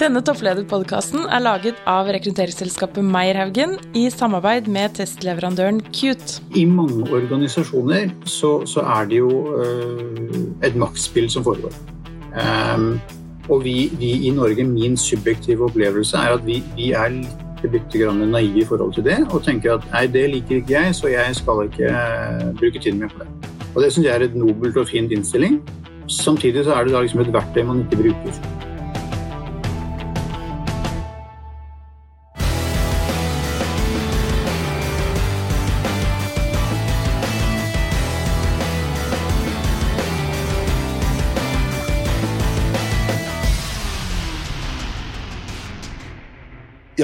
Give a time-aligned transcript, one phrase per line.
[0.00, 6.38] Denne topplederpodkasten er laget av rekrutteringsselskapet Meierhaugen i samarbeid med testleverandøren Cute.
[6.56, 11.76] I mange organisasjoner så, så er det jo øh, et maktspill som foregår.
[12.32, 12.94] Um,
[13.50, 17.98] og vi, vi, i Norge, min subjektive opplevelse er at vi, vi er litt
[18.32, 21.36] naive i forhold til det og tenker at nei, det liker ikke jeg, så jeg
[21.36, 23.52] skal ikke uh, bruke tiden min på det.
[23.74, 25.60] Og Det syns jeg er et nobelt og fint innstilling.
[26.08, 28.68] Samtidig så er det da liksom et verktøy man ikke bruker.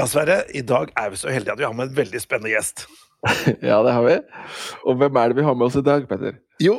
[0.07, 0.35] Ja, Sverre.
[0.55, 2.85] I dag er vi så heldige at vi har med en veldig spennende gjest.
[3.71, 4.13] ja, det har vi.
[4.87, 6.37] Og hvem er det vi har med oss i dag, Petter?
[6.63, 6.77] Jo,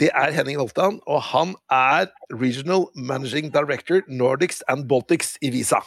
[0.00, 5.80] det er Henning Holtan, og han er Regional Managing Director Nordics and Baltics i Visa.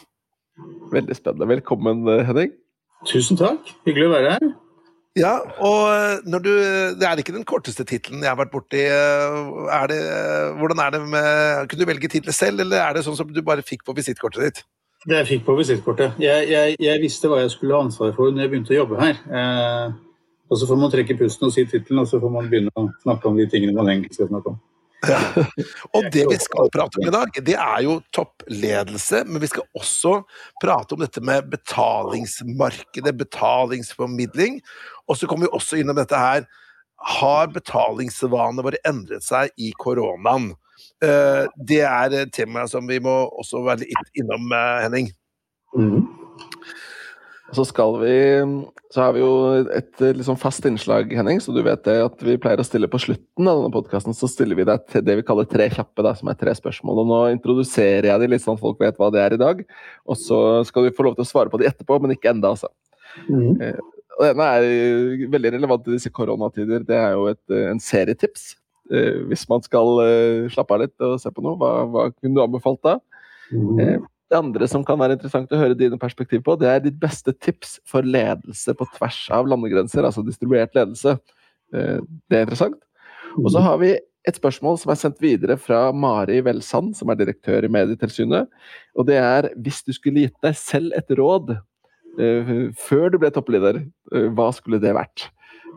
[0.90, 1.46] Veldig spennende.
[1.52, 2.50] Velkommen, Henning.
[3.06, 3.70] Tusen takk.
[3.86, 4.50] Hyggelig å være her.
[5.22, 6.52] Ja, og når du,
[6.98, 8.82] Det er ikke den korteste tittelen jeg har vært borti.
[8.90, 10.02] Er det,
[10.58, 13.44] hvordan er det med Kunne du velge tittel selv, eller er det sånn som du
[13.46, 14.64] bare fikk på visittkortet ditt?
[15.02, 16.18] Det jeg fikk på visittkortet.
[16.22, 19.00] Jeg, jeg, jeg, visste hva jeg skulle ha ansvar for når jeg begynte å jobbe
[19.00, 19.22] her.
[19.38, 19.94] Eh,
[20.52, 22.86] og så får man trekke pusten og si tittelen, og så får man begynne å
[23.02, 24.60] snakke om de tingene man egentlig skal snakke om.
[25.02, 25.18] Ja.
[25.96, 29.66] Og det vi skal prate om i dag, det er jo toppledelse, men vi skal
[29.74, 30.12] også
[30.62, 34.60] prate om dette med betalingsmarkedet, betalingsformidling.
[35.08, 36.46] Og så kommer vi også innom dette her
[37.02, 40.52] Har betalingsvanene våre endret seg i koronaen?
[41.02, 45.08] Eh, det er et tema som vi må også være litt innom, eh, Henning.
[45.74, 46.04] Mm.
[47.52, 48.16] Så skal vi
[48.92, 52.36] Så har vi jo et liksom fast innslag, Henning, så du vet det at vi
[52.36, 55.24] pleier å stille på slutten av denne podkasten, så stiller vi deg til det vi
[55.24, 57.00] kaller tre kjappe, da, som er tre spørsmål.
[57.00, 59.64] Og nå introduserer jeg de litt sånn at folk vet hva det er i dag.
[60.04, 62.52] Og så skal du få lov til å svare på de etterpå, men ikke enda,
[62.52, 62.68] altså.
[63.30, 63.56] Mm.
[63.64, 63.80] Eh,
[64.18, 66.84] og denne er veldig relevant i disse koronatider.
[66.84, 67.42] Det er jo et,
[67.72, 68.50] en serietips
[69.30, 72.42] hvis man skal eh, slappe av litt og se på noe, hva, hva kunne du
[72.44, 72.98] anbefalt da?
[73.52, 74.06] Mm.
[74.32, 77.34] Det andre som kan være interessant å høre dine perspektiv på, det er ditt beste
[77.36, 81.18] tips for ledelse på tvers av landegrenser, altså distribuert ledelse.
[81.68, 82.78] Det er interessant.
[83.36, 83.66] Og så mhm.
[83.66, 83.90] har vi
[84.28, 88.48] et spørsmål som er sendt videre fra Mari Velsand, som er direktør i Medietilsynet.
[88.96, 91.52] Og det er hvis du skulle gitt deg selv et råd
[92.80, 93.82] før du ble toppleder,
[94.36, 95.28] hva skulle det vært?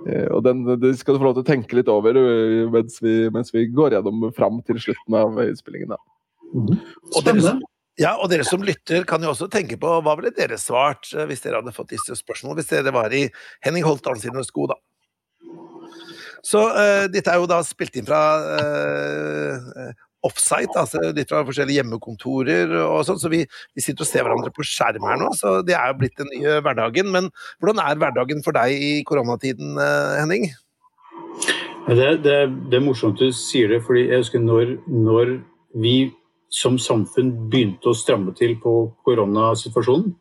[0.06, 3.00] Eh, og den, det skal du få lov til å tenke litt over eh, mens
[3.02, 5.96] vi, mens vi går gjennom fram til slutten av innspillingen.
[6.56, 6.76] Mm.
[7.16, 7.56] Og, dere,
[8.02, 11.26] ja, og dere som lytter, kan jo også tenke på hva ville dere svart eh,
[11.30, 13.26] hvis dere hadde fått disse spørsmålene, hvis dere var i
[13.66, 14.80] Henning Holtan sine sko, da.
[16.46, 19.88] Så uh, dette er jo da spilt inn fra uh,
[20.26, 24.52] offsite, altså litt fra forskjellige hjemmekontorer og sånn, så vi, vi, sitter og ser hverandre
[24.56, 25.32] på skjerm her nå.
[25.38, 27.12] Så det er jo blitt den nye hverdagen.
[27.14, 27.32] Men
[27.62, 30.50] hvordan er hverdagen for deg i koronatiden, eh, Henning?
[31.86, 32.38] Det, det,
[32.72, 35.36] det er morsomt du sier det, fordi jeg husker når, når
[35.78, 35.98] vi
[36.56, 38.76] som samfunn begynte å stramme til på
[39.06, 40.14] koronasituasjonen,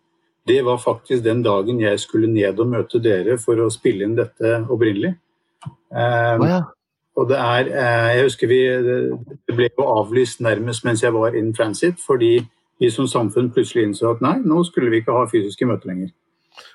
[0.44, 4.16] det var faktisk den dagen jeg skulle ned og møte dere for å spille inn
[4.18, 5.14] dette opprinnelig.
[5.88, 6.58] Um, oh, ja.
[7.16, 8.60] Og det er, eh, jeg husker vi,
[9.46, 12.40] Det ble jo avlyst nærmest mens jeg var in transit, fordi
[12.80, 16.10] vi som samfunn plutselig innså at nei, nå skulle vi ikke ha fysiske møter lenger.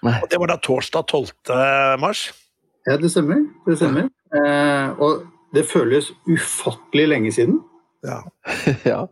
[0.04, 1.28] Og Det var da torsdag 12.
[2.00, 2.30] mars?
[2.88, 3.44] Ja, det stemmer.
[3.68, 4.08] Det stemmer.
[4.36, 7.60] Eh, og det føles ufattelig lenge siden.
[8.04, 8.22] Ja,
[8.92, 9.06] ja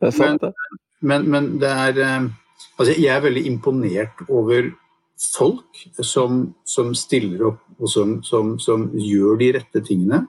[0.00, 0.52] det er sant, det.
[1.00, 2.30] Men, men, men, det er eh,
[2.80, 4.70] Altså, jeg er veldig imponert over
[5.20, 10.22] folk som, som stiller opp og som, som, som gjør de rette tingene.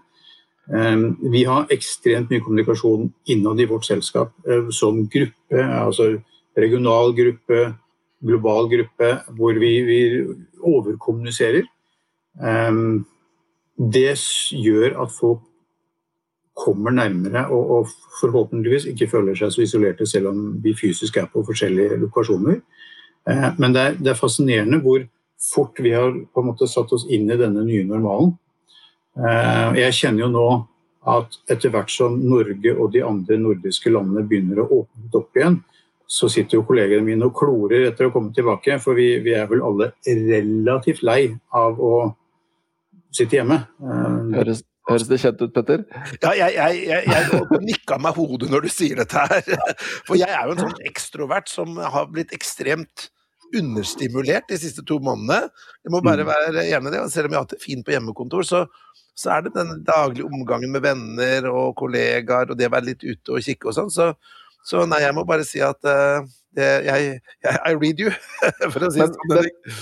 [0.72, 6.14] Ehm, vi har ekstremt mye kommunikasjon innad i vårt selskap eh, som gruppe, altså
[6.58, 7.74] regional gruppe,
[8.22, 10.02] global gruppe, hvor vi, vi
[10.62, 11.68] overkommuniserer.
[12.42, 13.04] Ehm,
[13.76, 14.14] det
[14.52, 15.48] gjør at folk
[16.62, 17.88] kommer nærmere og, og,
[18.20, 22.60] forhåpentligvis ikke føler seg så isolerte selv om vi fysisk er på forskjellige lokasjoner.
[23.28, 25.04] Eh, men det er, det er fascinerende hvor
[25.42, 26.14] fort vi har
[26.70, 28.36] satt oss inn i denne nye normalen.
[29.20, 30.48] Eh, jeg kjenner jo nå
[31.12, 35.60] at etter hvert som Norge og de andre nordiske landene begynner å åpne opp igjen,
[36.12, 38.78] så sitter jo kollegene mine og klorer etter å komme tilbake.
[38.84, 41.24] For vi, vi er vel alle relativt lei
[41.56, 41.94] av å
[43.16, 43.62] sitte hjemme.
[43.80, 45.88] Eh, høres, høres det kjent ut, Petter?
[46.20, 49.74] Ja, jeg, jeg, jeg, jeg nikka meg hodet når du sier dette her.
[50.08, 53.10] For jeg er jo en sånn ekstrovert som har blitt ekstremt
[53.58, 55.50] understimulert de siste to månedene.
[55.84, 56.30] Jeg må bare mm.
[56.30, 57.02] være enig i det.
[57.12, 58.66] Selv om jeg har hatt det fint på hjemmekontor, så
[59.18, 63.04] så er det den daglige omgangen med venner og kollegaer og det å være litt
[63.04, 63.92] ute og kikke og sånn.
[63.94, 64.14] Så
[64.62, 66.22] Så nei, jeg må bare si at uh,
[66.54, 68.12] det, jeg, jeg, I read you,
[68.74, 69.80] for å si det sånn.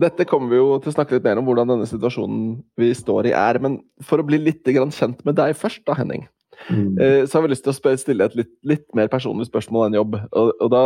[0.00, 3.28] Dette kommer vi jo til å snakke litt mer om, hvordan denne situasjonen vi står
[3.28, 3.58] i er.
[3.60, 6.24] Men for å bli litt kjent med deg først, da, Henning.
[6.68, 6.94] Mm.
[6.96, 9.98] Eh, så har vi lyst til å stille et litt, litt mer personlig spørsmål enn
[9.98, 10.16] jobb.
[10.30, 10.82] Og, og da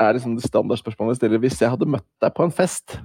[0.00, 1.42] er liksom det standardspørsmålet vi stiller.
[1.42, 2.96] Hvis jeg hadde møtt deg på en fest,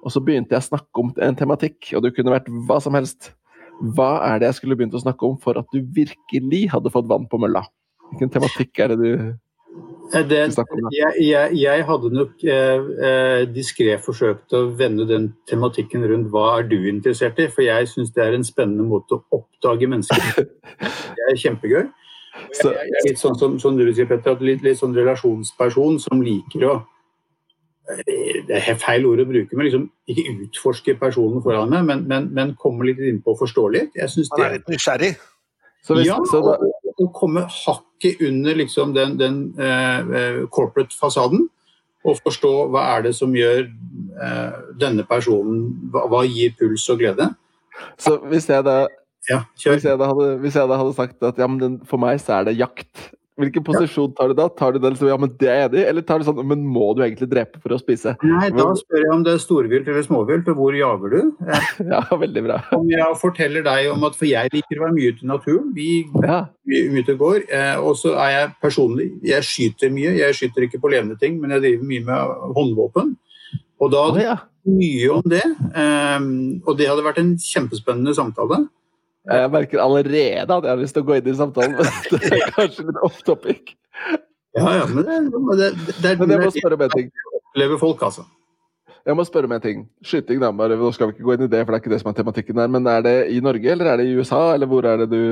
[0.00, 2.94] og så begynte jeg å snakke om en tematikk, og du kunne vært hva som
[2.96, 3.32] helst,
[3.80, 7.08] hva er det jeg skulle begynt å snakke om for at du virkelig hadde fått
[7.10, 7.64] vann på mølla?
[8.10, 9.12] Hvilken tematikk er det du
[10.14, 10.38] Eh, det,
[10.92, 16.46] jeg, jeg, jeg, hadde nok eh, eh diskré forsøkt å vende den tematikken rundt hva
[16.58, 20.48] er du interessert i, for jeg syns det er en spennende måte å oppdage mennesker
[21.16, 21.84] Det er kjempegøy.
[21.84, 26.22] Jeg, jeg er litt sånn som, som du sier, Petter, litt, litt sånn relasjonsperson som
[26.24, 26.74] liker å
[28.06, 32.28] det er feil ord å bruke, men liksom ikke utforske personen foran meg, men, men,
[32.36, 33.94] men komme litt innpå og forstå litt.
[33.98, 35.12] Jeg synes det er litt nysgjerrig?
[36.04, 36.66] Ja, og,
[37.00, 41.48] og komme hakket under liksom den, den uh, corporate-fasaden.
[42.04, 47.00] Og forstå hva er det som gjør uh, denne personen hva, hva, gir puls og
[47.02, 47.30] glede.
[48.00, 48.82] Så hvis jeg da,
[49.28, 51.48] ja, hvis jeg da, hadde, hvis jeg da hadde, sagt at ja,
[51.88, 53.10] for meg så er det jakt
[53.40, 54.46] Hvilken posisjon tar du da?
[54.52, 56.90] Tar du den som ja, men det er enig, eller tar du sånn men må
[56.96, 58.14] du egentlig drepe for å spise?
[58.26, 61.46] Nei, da spør jeg om det er storvilt eller småvilt, og hvor jager du?
[61.92, 62.58] ja, veldig bra.
[62.76, 65.70] Om jeg forteller deg om at for jeg liker å være mye ute i naturen,
[65.76, 65.88] vi
[66.26, 66.42] ja.
[66.70, 70.66] mye ute og går, eh, og så er jeg personlig Jeg skyter mye, jeg skyter
[70.66, 73.16] ikke på levende ting, men jeg driver mye med håndvåpen.
[73.80, 74.36] Og da oh, ja.
[74.68, 76.28] mye om det, um,
[76.68, 78.66] og det hadde vært en kjempespennende samtale.
[79.28, 82.34] Jeg merker allerede at jeg har lyst til å gå inn i samtalen, men det
[82.38, 83.74] er kanskje litt off topic.
[84.56, 85.18] Ja, ja, men det,
[85.60, 87.10] det, det, men jeg må spørre om en ting.
[87.38, 88.24] Opplever folk, altså.
[89.06, 89.84] Jeg må spørre om en ting.
[90.04, 90.50] Skyting, da.
[90.56, 92.10] Bare, nå skal vi ikke gå inn i det, for det er ikke det som
[92.10, 92.70] er tematikken der.
[92.72, 95.22] Men er det i Norge, eller er det i USA, eller hvor er det du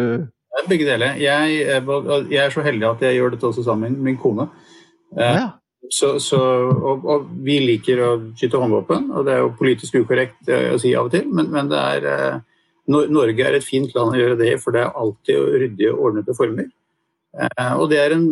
[0.69, 1.15] Begge deler.
[1.21, 4.49] Jeg, jeg, er så heldig at jeg gjør dette også sammen med min kone.
[5.17, 5.53] Ja.
[5.93, 6.41] Så, så,
[6.73, 10.81] og, og, vi liker å skyte håndvåpen, og det er jo politisk ukorrekt eh, å
[10.81, 12.41] si av og til, men, men det er eh,
[12.89, 16.37] Norge er et fint land å gjøre det i, for det er alltid ryddige ordnede
[16.37, 16.71] former.
[17.39, 18.29] Eh, og det er en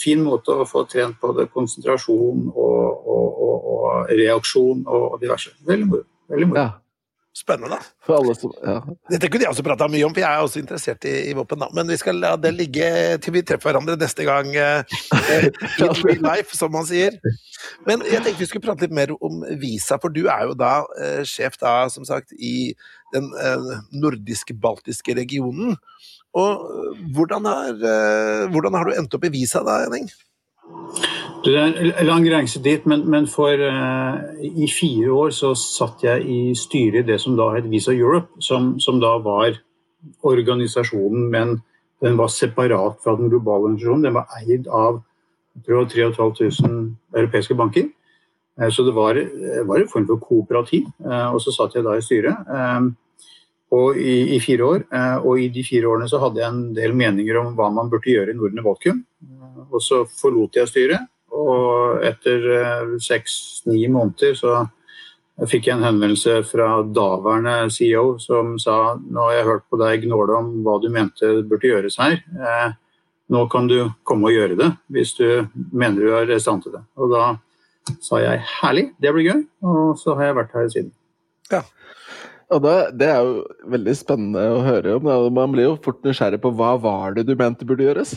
[0.00, 5.54] fin måte å få trent både konsentrasjon og, og, og, og reaksjon og diverse.
[5.68, 6.08] Veldig moro.
[6.32, 6.64] Veldig moro.
[6.64, 6.70] Ja.
[7.32, 7.78] Spennende.
[8.36, 8.82] Som, ja.
[9.08, 11.62] Dette kunne jeg også prata mye om, for jeg er også interessert i, i våpen.
[11.62, 11.70] Da.
[11.72, 12.88] Men vi skal la det ligge
[13.24, 14.50] til vi treffer hverandre neste gang.
[14.52, 14.84] Eh,
[15.80, 17.16] in real life, som man sier.
[17.88, 20.82] Men jeg tenkte vi skulle prate litt mer om Visa, for du er jo da
[21.00, 22.74] eh, sjef da, som sagt, i
[23.14, 25.76] den uh, nordiske-baltiske regionen.
[26.32, 26.62] Og
[27.12, 27.74] hvordan har,
[28.48, 30.06] hvordan har, du endt opp i Visa da, Henning?
[31.42, 36.04] Det er en lang reise dit, men, men for uh, i fire år så satt
[36.06, 39.58] jeg i styret i det som da het Visa Europe, som, som, da var
[40.22, 41.56] organisasjonen, men
[42.02, 44.06] den var separat fra den globale organisasjonen.
[44.06, 45.02] Den var eid av
[45.66, 47.90] 3500 europeiske banker.
[48.60, 49.18] Uh, så det var,
[49.66, 50.86] var, en form for kooperativ.
[51.02, 52.54] Uh, og så satt jeg da i styret.
[53.96, 54.82] I, i, fire år.
[55.24, 58.10] og i de fire årene så hadde jeg en del meninger om hva man burde
[58.12, 58.98] gjøre i Norden i Baltikum.
[59.72, 64.62] og så forlot jeg styret og etter eh, seks-ni måneder så
[65.48, 70.04] fikk jeg en henvendelse fra daværende CEO som sa nå har jeg hørt på deg
[70.04, 72.20] gnåle om hva du mente burde gjøres her.
[72.20, 72.74] Eh,
[73.32, 76.76] nå kan du komme og gjøre det hvis du mener du er i stand til
[76.76, 76.84] det.
[77.00, 77.32] Og da
[78.04, 79.46] sa jeg herlig, det blir gøy.
[79.66, 80.92] Og så har jeg vært her siden.
[81.50, 81.64] Ja.
[82.52, 83.42] Og det, det, er jo
[83.72, 85.08] veldig spennende å høre om.
[85.32, 88.16] Man blir jo fort nysgjerrig på hva var det du mente burde gjøres?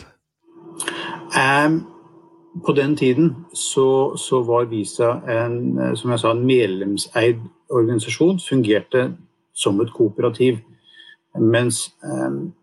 [1.36, 1.80] Um,
[2.64, 7.40] på den tiden så, så, var Visa en, eh, som jeg sa, en medlemseid
[7.72, 8.40] organisasjon.
[8.40, 9.08] Fungerte
[9.56, 10.60] som et kooperativ.
[11.40, 12.54] Mens um,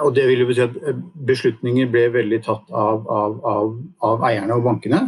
[0.00, 4.24] Og det vil jo si at eh, beslutninger ble veldig tatt av, av, av, av
[4.28, 5.02] eierne og bankene.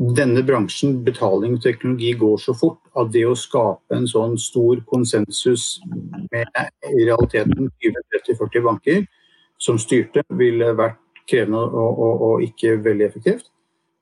[0.00, 4.80] Denne bransjen, betaling og teknologi, går så fort at det å skape en sånn stor
[4.88, 5.74] konsensus
[6.32, 6.48] med
[6.88, 9.02] i realiteten 20-30-40 banker
[9.60, 10.96] som styrte, ville vært
[11.28, 13.50] krevende og, og, og ikke veldig effektivt.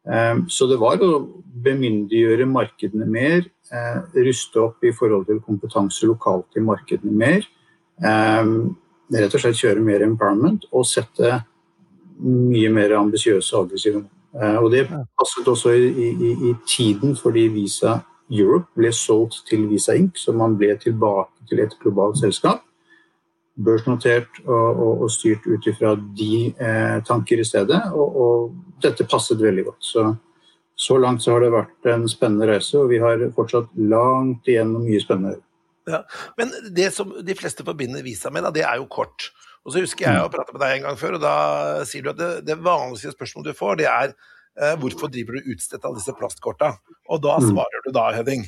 [0.09, 1.19] Ehm, så det var å
[1.65, 7.49] bemyndiggjøre markedene mer, eh, ruste opp i forhold til kompetanse lokalt i markedene mer.
[8.05, 8.77] Ehm,
[9.13, 11.43] rett og slett kjøre mer empowerment og sette
[12.23, 14.18] mye mer ambisiøse og aggressive mål.
[14.37, 19.69] Eh, og det passet også i, i, i, tiden fordi Visa Europe ble solgt til
[19.71, 22.65] Visa Inc., så man ble tilbake til et globalt selskap
[23.59, 27.81] børsnotert og, og, og styrt ut ifra de eh, tanker i stedet.
[27.95, 29.83] Og, og, dette passet veldig godt.
[29.83, 30.03] Så,
[30.79, 34.77] så langt så har det vært en spennende reise, og vi har fortsatt langt igjen
[34.79, 35.41] og mye spennende.
[35.89, 36.05] Ja,
[36.39, 39.33] men det som de fleste forbinder Visa med, da, det er jo kort.
[39.69, 41.33] Og så husker jeg å prate med deg en gang før, og da
[41.85, 45.51] sier du at det, det vanligste spørsmålet du får, det er eh, hvorfor driver du
[45.53, 46.71] utstedt av disse plastkorta?
[47.13, 47.51] Og da mm.
[47.51, 48.47] svarer du da, Henning?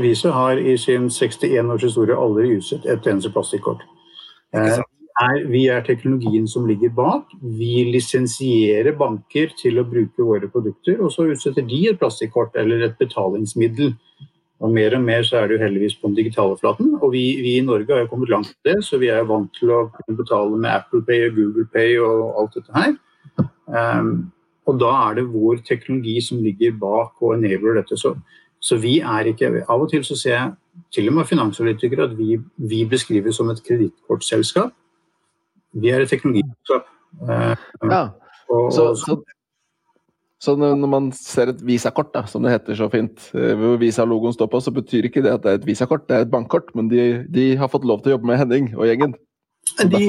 [0.00, 3.84] Visa har i sin 61 års historie aldri utstedt et eneste plastikkort.
[4.56, 4.80] Eh,
[5.20, 7.28] er, vi er teknologien som ligger bak.
[7.60, 12.86] Vi lisensierer banker til å bruke våre produkter, og så utsetter de et plastikkort eller
[12.88, 13.92] et betalingsmiddel
[14.62, 16.92] og mer og mer så er det jo heldigvis på den digitale flaten.
[17.00, 19.50] Og vi, vi i Norge har jo kommet langt til det, så vi er vant
[19.58, 22.94] til å betale med Apple Pay og Google Pay og alt dette her.
[23.66, 24.12] Um,
[24.70, 27.98] og da er det vår teknologi som ligger bak og enabler dette.
[27.98, 28.14] Så,
[28.62, 30.52] så, vi er ikke Av og til så ser jeg
[30.94, 34.70] til og med finansanalytikere at vi, vi beskrives som et kredittkortselskap.
[35.74, 36.86] Vi er et teknologiselskap.
[37.18, 37.56] Uh,
[37.90, 38.04] ja.
[38.46, 39.18] Og, så, så
[40.42, 44.34] så når man ser et visakort, da, som det heter så fint, eh, hvor Visa-logoen
[44.34, 46.72] står på, så betyr ikke det at det er et visakort, det er et bankkort.
[46.74, 49.14] Men de, de, har fått lov til å jobbe med Henning og gjengen.
[49.70, 50.08] Så de, de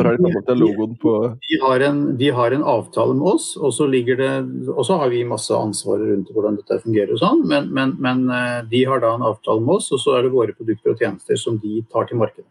[1.61, 4.31] har, en, de har en avtale med oss, og så, det,
[4.73, 8.25] og så har vi masse ansvar rundt hvordan dette fungerer og sånn, men, men, men,
[8.33, 11.05] eh, de har da en avtale med oss, og så er det våre produkter og
[11.05, 12.49] tjenester som de tar til markedet.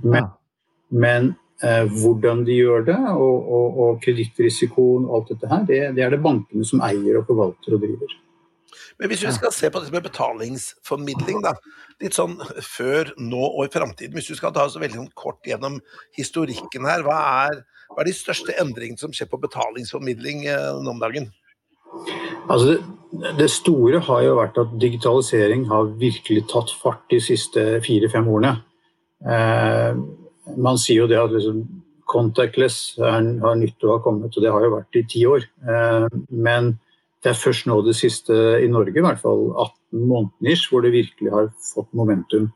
[0.00, 0.26] Men, ja.
[1.04, 6.04] men hvordan de gjør det, og, og, og kredittrisikoen og alt dette her, det, det,
[6.06, 8.14] er det bankene som eier og forvalter og driver.
[9.00, 11.54] Men hvis vi skal se på det med betalingsformidling, da,
[12.02, 15.40] litt sånn før, nå og i framtiden, hvis du skal ta oss veldig sånn kort
[15.48, 15.78] gjennom
[16.18, 17.62] historikken her, hva er,
[17.92, 21.30] hva er de største endringene som skjer på betalingsformidling eh, nå om dagen?
[22.50, 27.64] Altså det, det, store har jo vært at digitalisering har virkelig tatt fart de siste
[27.86, 28.52] fire-fem årene.
[29.24, 29.96] Eh,
[30.56, 31.64] man sier jo det at liksom,
[32.10, 35.46] contactless er, har nytt å ha kommet, og det har jo vært i ti år.
[35.62, 36.72] Eh, men
[37.22, 40.94] det er først nå det siste, i Norge i hvert fall, 18 måneder hvor det
[40.96, 42.48] virkelig har fått momentum.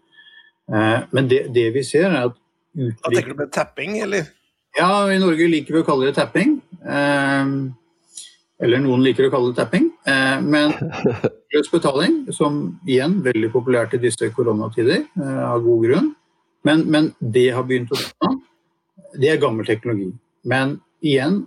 [0.73, 2.41] Eh, men det, det vi ser, er at
[2.75, 3.21] utvikling...
[3.21, 4.29] Tenker du med tapping, eller?
[4.75, 6.59] Ja, i Norge liker vi å kalle det tapping.
[6.83, 7.55] Eh,
[8.65, 9.91] eller noen liker å kalle det tapping.
[10.47, 10.71] Men
[11.53, 16.13] løs betaling, som igjen veldig populært i disse koronatider, av god grunn.
[16.65, 18.31] Men, men det har begynt å skje.
[19.21, 20.11] Det er gammel teknologi.
[20.49, 21.43] Men igjen,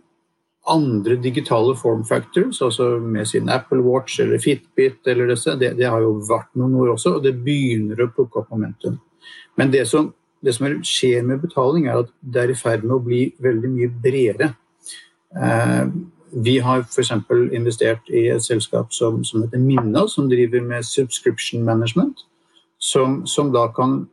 [0.68, 5.88] andre digitale form factors, altså med sin Apple Watch eller Fitbit eller disse, det, det,
[5.88, 8.98] har jo vært noen år også, og det begynner å plukke opp momentum.
[9.58, 10.12] Men det som,
[10.44, 13.74] det som skjer med betaling, er at det er i ferd med å bli veldig
[13.74, 14.52] mye bredere.
[15.38, 15.86] Eh,
[16.48, 17.14] vi har f.eks.
[17.56, 22.26] investert i et selskap som, som heter Minna, som driver med subscription management.
[22.78, 24.04] Som, som da kan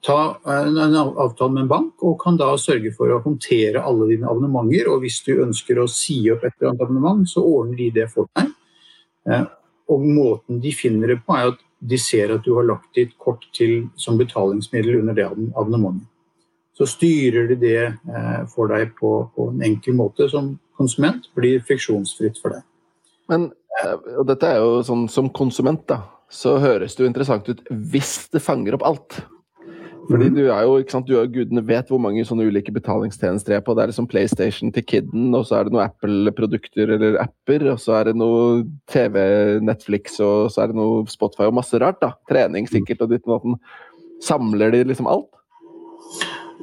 [0.00, 4.28] ta en avtale med en bank og kan da sørge for å håndtere alle dine
[4.28, 4.88] abonnementer.
[4.90, 8.06] Og hvis du ønsker å si opp et eller annet abonnement, så ordner de det
[8.12, 8.52] for deg.
[9.28, 9.44] Eh,
[9.90, 13.12] og måten de finner det på, er at de ser at du har lagt ditt
[13.20, 16.08] kort til som betalingsmiddel under det abonnementet.
[16.76, 21.28] Så styrer de det eh, for deg på, på en enkel måte som konsument.
[21.36, 22.64] Blir friksjonsfritt for deg.
[23.28, 23.50] Men
[24.18, 27.60] og dette er jo sånn som konsument, da så høres det jo interessant ut
[27.90, 29.20] hvis det fanger opp alt.
[30.10, 30.34] Fordi mhm.
[30.34, 33.60] du er jo, ikke sant, du og gudene vet hvor mange sånne ulike betalingstjenester er
[33.62, 33.76] på.
[33.76, 37.78] Det er liksom PlayStation til kidden, og så er det noen Apple-produkter eller apper, og
[37.82, 39.20] så er det noe TV,
[39.62, 42.00] Netflix, og så er det noe Spotify og masse rart.
[42.02, 42.16] da.
[42.30, 43.76] Trening sikkert og ditt og datt.
[44.24, 45.30] Samler de liksom alt?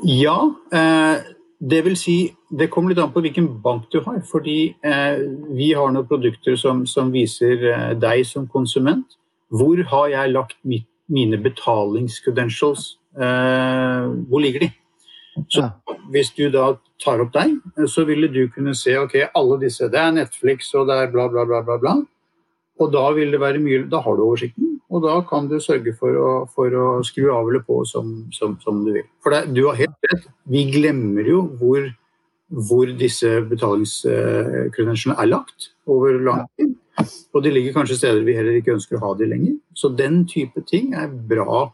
[0.03, 0.35] Ja.
[0.75, 1.23] Eh,
[1.57, 2.17] det vil si,
[2.51, 4.19] det kommer litt an på hvilken bank du har.
[4.27, 5.23] Fordi eh,
[5.55, 9.15] vi har noen produkter som, som viser eh, deg som konsument
[9.53, 12.97] hvor har jeg lagt mitt, mine betalingscredentials?
[13.15, 14.71] Eh, hvor ligger de?
[15.47, 15.69] Så ja.
[16.11, 16.71] Hvis du da
[17.03, 17.57] tar opp deg,
[17.91, 19.89] så ville du kunne se ok, alle disse.
[19.91, 21.61] Det er Netflix og det er bla, bla, bla.
[21.65, 21.97] bla, bla.
[22.77, 25.95] Og da vil det være mye, da har du oversikten, og da kan du sørge
[25.97, 29.07] for å, for å skru av eller på som, som, som du vil.
[29.25, 31.87] For det, du har helt rett, vi glemmer jo hvor,
[32.47, 36.75] hvor disse betalingskredensjene er lagt over lang tid.
[37.35, 39.57] Og de ligger kanskje steder vi heller ikke ønsker å ha de lenger.
[39.77, 41.67] Så den type ting er bra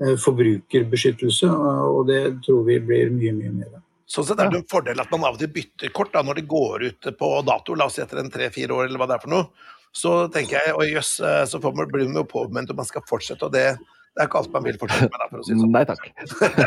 [0.00, 3.82] eh, forbrukerbeskyttelse, og det tror vi blir mye, mye mer av.
[4.12, 6.40] Sånn sett er det en fordel at man av og til bytter kort da, når
[6.40, 9.16] det går ut på dato, la oss si etter en tre-fire år eller hva det
[9.16, 9.70] er for noe.
[9.92, 12.88] Så tenker jeg oi jøss, eh, så får man, blir man jo påminnet om man
[12.88, 13.66] skal fortsette, og det,
[14.12, 15.20] det er ikke alt man vil fortsette med.
[15.22, 15.72] Da, for å si det sånn.
[15.72, 16.02] Nei takk.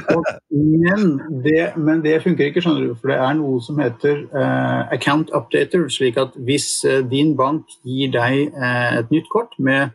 [0.85, 1.03] men,
[1.45, 2.95] det, men, det, funker ikke, skjønner du.
[2.97, 5.85] For det er noe som heter uh, account updater.
[5.93, 9.93] slik at hvis uh, din bank gir deg uh, et nytt kort med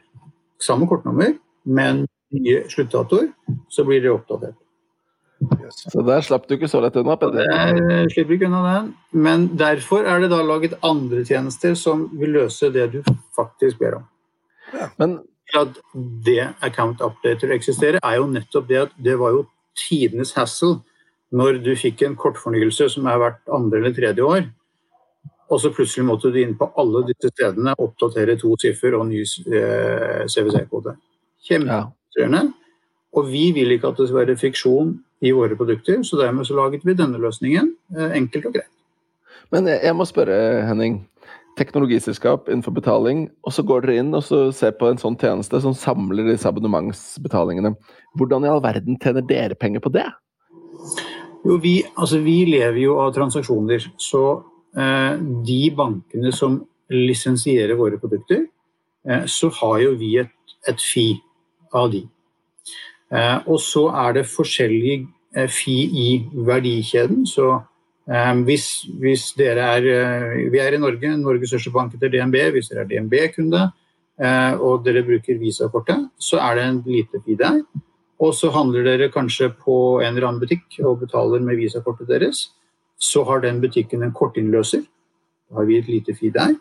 [0.63, 1.35] samme kortnummer,
[1.67, 3.33] men nye sluttdatoer,
[3.73, 4.55] så blir det oppdatert.
[5.41, 5.83] Yes.
[5.89, 7.49] Så der slapp du ikke så lett unna, Peder?
[7.49, 8.91] Jeg slipper ikke unna den.
[9.11, 13.01] Men derfor er det da laget andre tjenester som vil løse det du
[13.37, 14.09] faktisk ber om.
[14.77, 14.91] Ja.
[15.01, 15.19] Men
[15.59, 15.81] at
[16.27, 19.45] det account updater eksisterer, er jo nettopp det at det var jo
[19.79, 20.81] tidenes hassle
[21.31, 24.49] når du fikk en kortfornyelse som er hvert andre eller tredje år,
[25.51, 29.23] og så plutselig måtte du inn på alle disse stedene, oppdatere to siffer og ny
[29.23, 30.95] eh, CWC-kode.
[31.47, 32.43] Kjempefrustrerende.
[33.19, 34.93] Og vi vil ikke at det skal være friksjon
[35.27, 37.73] i våre produkter, så dermed så laget vi denne løsningen.
[37.97, 38.71] Eh, enkelt og greit.
[39.51, 40.37] Men jeg må spørre,
[40.69, 41.01] Henning.
[41.59, 45.75] Teknologiselskap innenfor betaling, og så går dere inn og ser på en sånn tjeneste som
[45.77, 47.75] samler disse abonnementsbetalingene.
[48.19, 50.07] Hvordan i all verden tjener dere penger på det?
[51.45, 53.91] Jo, vi, altså, vi lever jo av transaksjoner.
[54.01, 54.23] Så
[54.77, 58.47] eh, de bankene som lisensierer våre produkter,
[59.09, 60.33] eh, så har jo vi et,
[60.69, 61.13] et fi
[61.77, 62.05] av de.
[63.11, 64.97] Eh, og så er det forskjellig
[65.37, 67.25] eh, fi i verdikjeden.
[67.27, 67.59] Så
[68.45, 68.65] hvis,
[68.99, 72.35] hvis, dere er Vi er i Norge, Norges største bank etter DNB.
[72.57, 73.69] Hvis dere er DNB-kunde
[74.61, 77.63] og dere bruker Visa-kortet, så er det en lite fi der.
[78.21, 82.51] Og så handler dere kanskje på en eller annen butikk og betaler med Visa-kortet deres.
[83.01, 84.83] Så har den butikken en kortinnløser.
[85.49, 86.55] Da har vi et lite fee der.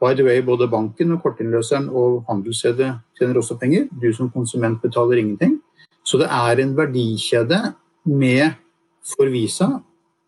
[0.00, 3.86] By the way, både banken og kortinnløseren og handelsstedet tjener også penger.
[4.02, 5.60] Du som konsument betaler ingenting.
[6.04, 7.74] Så det er en verdikjede
[8.04, 8.58] med
[9.06, 9.68] for Visa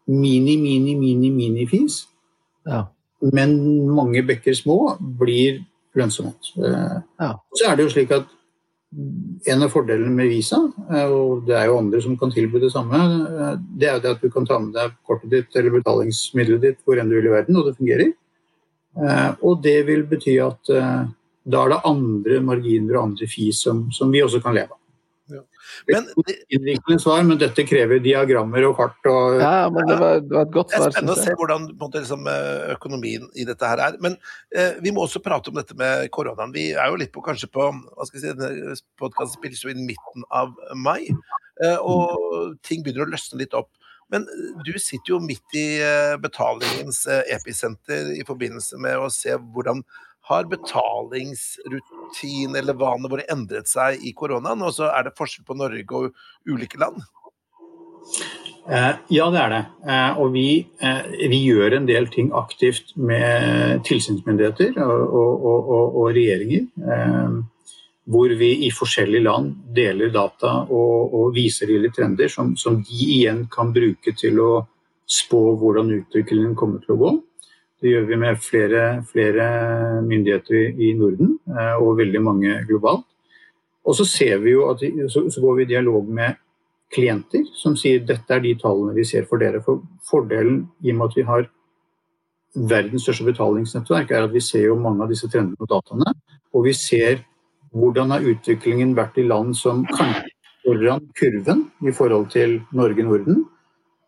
[0.09, 2.07] mini, mini, mini, mini-fis.
[2.69, 2.87] Ja.
[3.35, 3.55] Men
[3.93, 5.63] mange bekker små blir
[5.99, 6.53] lønnsomhet.
[6.57, 7.31] Eh, ja.
[7.57, 8.29] Så er det jo slik at
[9.53, 12.73] en av fordelene med Visa, eh, og det er jo andre som kan tilby det
[12.73, 15.77] samme, eh, det er jo det at du kan ta med deg kortet ditt eller
[15.77, 18.17] betalingsmiddelet ditt hvor enn du vil i verden, og det fungerer.
[19.47, 20.71] Og det vil bety at
[21.49, 24.78] da er det andre marginer og andre fis som, som vi også kan leve av.
[25.89, 26.09] Men,
[26.53, 28.99] Innviklende svar, men dette krever diagrammer og kart.
[29.11, 30.85] Og, ja, men det var, det var et godt svar.
[30.85, 33.99] Det er spennende å se hvordan måte, liksom, eh, økonomien i dette her er.
[34.05, 34.19] Men
[34.55, 36.55] eh, vi må også prate om dette med koronaen.
[36.55, 39.73] Vi er jo litt på kanskje på hva skal jeg si, denne Podkasten spilles jo
[39.73, 41.09] i midten av mai,
[41.63, 43.71] eh, og ting begynner å løsne litt opp.
[44.13, 49.37] Men eh, du sitter jo midt i eh, betalingens episenter i forbindelse med å se
[49.39, 49.85] hvordan
[50.29, 54.63] har betalingsrutin eller vanene våre endret seg i koronaen?
[54.65, 56.05] Og så er det forskjell på Norge og
[56.49, 56.99] ulike land?
[58.69, 59.63] Eh, ja, det er det.
[59.89, 60.49] Eh, og vi,
[60.85, 66.65] eh, vi, gjør en del ting aktivt med tilsynsmyndigheter og, og, og, og regjeringer.
[68.09, 73.43] Hvor vi i forskjellige land deler data og, viser lille trender som, som de igjen
[73.53, 74.53] kan bruke til å
[75.09, 77.13] spå hvordan utviklingen kommer til å gå.
[77.79, 79.47] Det gjør vi med flere, flere
[80.03, 83.07] myndigheter i Norden eh, og veldig mange globalt.
[83.89, 86.37] Og så, at, så går vi i dialog med
[86.93, 89.63] klienter som sier dette er de tallene vi ser for dere.
[89.65, 91.47] For fordelen i og med at vi har
[92.69, 96.15] verdens største betalingsnettverk, er at vi ser jo mange av disse trendene og dataene.
[96.57, 97.23] Og vi ser
[97.77, 100.33] hvordan har utviklingen vært i land som kanskje
[100.65, 103.45] foran kurven i forhold til Norge-Norden.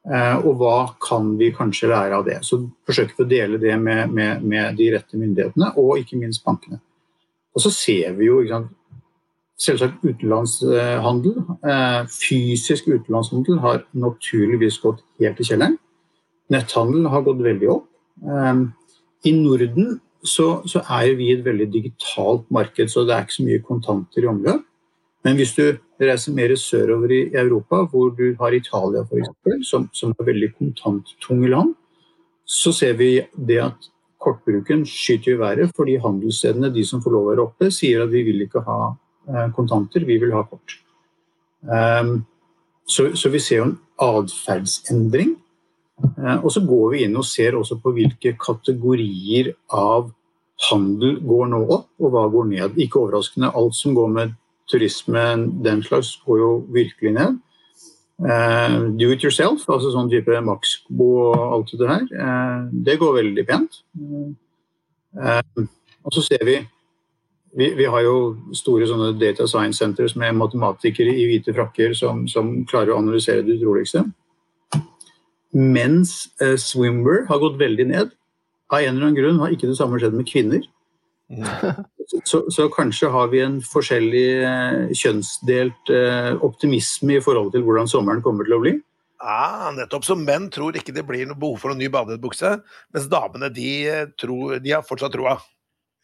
[0.09, 2.39] Eh, og hva kan vi kanskje lære av det.
[2.47, 6.45] Så forsøker vi å dele det med, med, med de rette myndighetene, og ikke minst
[6.47, 6.81] bankene.
[7.55, 8.71] Og så ser vi jo sant,
[9.61, 11.37] selvsagt utenlandshandel.
[11.69, 15.77] Eh, fysisk utenlandshandel har naturligvis gått helt i kjelleren.
[16.51, 17.91] Netthandel har gått veldig opp.
[18.25, 18.65] Eh,
[19.29, 23.47] I Norden så, så er vi et veldig digitalt marked, så det er ikke så
[23.47, 24.65] mye kontanter i omløp.
[25.25, 25.65] Men hvis du
[26.01, 31.51] reiser mer sørover i Europa, hvor du har Italia f.eks., som, som er veldig kontanttunge
[31.53, 31.75] land,
[32.49, 37.27] så ser vi det at kortbruken skyter i været fordi handelsstedene, de som får lov
[37.27, 38.81] å være oppe, sier at vi vil ikke ha
[39.29, 40.77] eh, kontanter, vi vil ha kort.
[41.61, 42.25] Um,
[42.89, 45.37] så, så, vi ser jo en atferdsendring.
[46.01, 50.11] Uh, og så går vi inn og ser også på hvilke kategorier av
[50.71, 52.81] handel går nå opp, og hva går ned.
[52.81, 54.37] Ikke overraskende, alt som går med
[54.71, 55.23] turisme,
[55.65, 57.39] den slags, går jo virkelig ned.
[58.21, 63.15] Uh, do it yourself, altså sånn type Maxbo og alt det her, uh, det går
[63.17, 63.79] veldig pent.
[65.17, 65.63] Uh,
[66.05, 66.59] og så ser vi,
[67.57, 72.27] vi vi, har jo store sånne data science centers med matematikere i hvite frakker som,
[72.29, 74.05] som klarer å analysere det utroligste.
[75.57, 76.29] Mens
[76.63, 78.13] swimwear har gått veldig ned.
[78.71, 80.69] Av en eller annen grunn har ikke det samme skjedd med kvinner.
[82.11, 87.91] Så, så, kanskje har vi en forskjellig eh, kjønnsdelt eh, optimisme i forhold til hvordan
[87.91, 88.73] sommeren kommer til å bli.
[89.21, 90.07] Ja, nettopp.
[90.09, 92.57] Så menn tror ikke det blir noe behov for en ny badebukse,
[92.95, 95.37] mens damene de, eh, tror, de har fortsatt troa.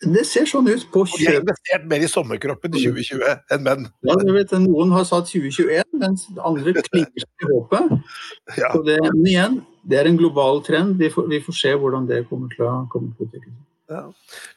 [0.05, 1.19] Det ser sånn ut på kjøp.
[1.19, 3.87] De har investert mer i sommerkroppen i 2020 enn menn.
[4.05, 7.95] Ja, vet, Noen har satt 2021, mens andre klinger seg i håpet.
[8.61, 8.75] Ja.
[8.85, 9.57] Det, men igjen,
[9.89, 10.99] det er en global trend.
[11.01, 13.66] Vi får, vi får se hvordan det til kommer til å utvikle seg.
[13.87, 14.01] Ja.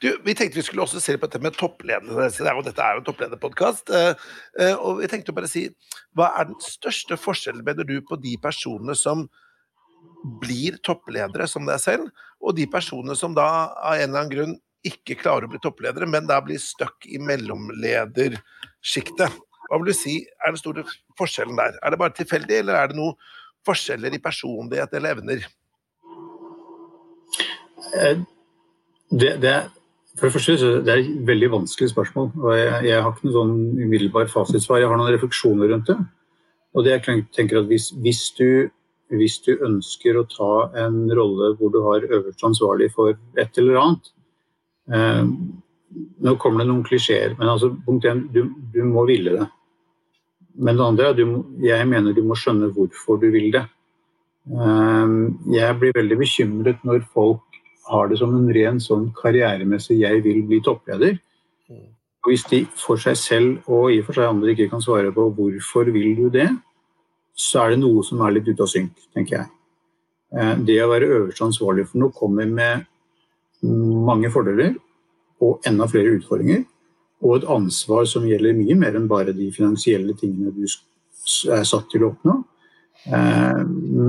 [0.02, 2.44] Du, vi tenkte vi skulle også se på dette med toppledelse.
[2.44, 3.92] Det er dette er jo en topplederpodkast.
[3.94, 4.14] Eh,
[4.60, 5.68] eh, og vi tenkte å bare si,
[6.18, 9.28] hva er den største forskjellen, mener du, på de personene som
[10.42, 12.10] blir toppledere som deg selv,
[12.42, 16.08] og de personene som da av en eller annen grunn ikke klarer å bli toppledere,
[16.10, 19.32] men da blir stuck i mellomledersjiktet?
[19.70, 20.84] Hva vil du si er den store
[21.20, 21.78] forskjellen der?
[21.84, 23.16] Er det bare tilfeldig, eller er det noen
[23.68, 25.40] forskjeller i personlighet eller evner?
[28.00, 28.18] Eh,
[29.10, 29.56] det, det,
[30.18, 32.32] for det første det er et veldig vanskelig spørsmål.
[32.44, 34.82] og Jeg, jeg har ikke noen sånn umiddelbar fasitsvar.
[34.82, 35.98] Jeg har noen refleksjoner rundt det.
[36.76, 38.70] Og det jeg tenker at hvis, hvis, du,
[39.16, 40.52] hvis du ønsker å ta
[40.84, 44.12] en rolle hvor du har øverste ansvarlig for et eller annet
[44.94, 45.24] eh,
[46.22, 49.48] Nå kommer det noen klisjeer, men altså, punkt én, du, du må ville det.
[50.62, 53.64] Men det andre er at jeg mener du må skjønne hvorfor du vil det.
[54.54, 55.16] Eh,
[55.56, 57.49] jeg blir veldig bekymret når folk
[57.90, 61.20] har det som en ren sånn karrieremessig 'jeg vil bli toppleder'.
[62.20, 65.12] Og hvis de for seg selv og i og for seg andre ikke kan svare
[65.12, 66.58] på 'hvorfor vil du det',
[67.36, 69.48] så er det noe som er litt ute av synk, tenker jeg.
[70.36, 72.86] Ehm, det å være øverste ansvarlig for noe kommer med
[73.64, 74.76] mange fordeler
[75.42, 76.66] og enda flere utfordringer
[77.22, 81.90] og et ansvar som gjelder mye mer enn bare de finansielle tingene du er satt
[81.92, 82.44] til å oppnå.
[83.06, 83.62] Eh,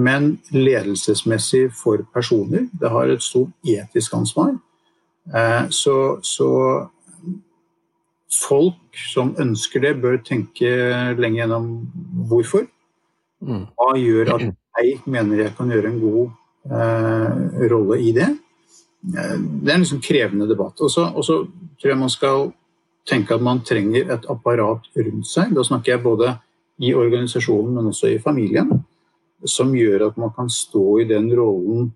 [0.04, 2.66] men ledelsesmessig for personer.
[2.72, 4.56] Det har et stort etisk ansvar.
[5.34, 6.50] Eh, så, så
[8.30, 10.70] folk som ønsker det, bør tenke
[11.18, 11.70] lenge gjennom
[12.30, 12.66] hvorfor.
[13.40, 13.66] Mm.
[13.78, 14.46] Hva gjør at
[14.80, 16.22] jeg mener jeg kan gjøre en god
[16.76, 18.28] eh, rolle i det?
[19.14, 20.80] Eh, det er en liksom krevende debatt.
[20.80, 21.42] Og så
[21.80, 22.50] tror jeg man skal
[23.08, 25.54] tenke at man trenger et apparat rundt seg.
[25.56, 26.36] Da snakker jeg både
[26.80, 28.70] i organisasjonen, men også i familien.
[29.48, 31.94] Som gjør at man kan stå i den rollen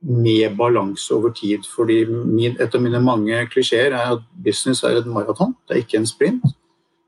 [0.00, 1.58] med balanse over tid.
[1.76, 5.80] Fordi min, Et av mine mange klisjeer er at business er et maraton, det er
[5.84, 6.42] ikke en sprint.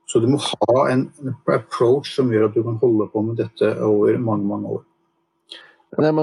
[0.06, 1.12] Så du må ha en,
[1.48, 4.82] approach som gjør at du kan holde på med dette over mange, mange år.
[5.98, 6.14] Men,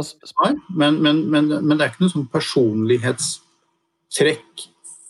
[1.01, 4.69] men, men, men det er ikke noe sånn personlighetstrekk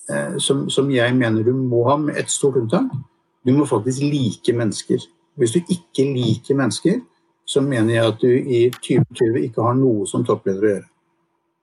[0.10, 2.90] Eh, som, som, jeg mener du må ha, med et stort unntak.
[3.46, 5.04] Du må faktisk like mennesker.
[5.40, 7.02] Hvis du ikke liker mennesker,
[7.50, 10.90] så mener jeg at du i 2020 ikke har noe som toppleder å gjøre.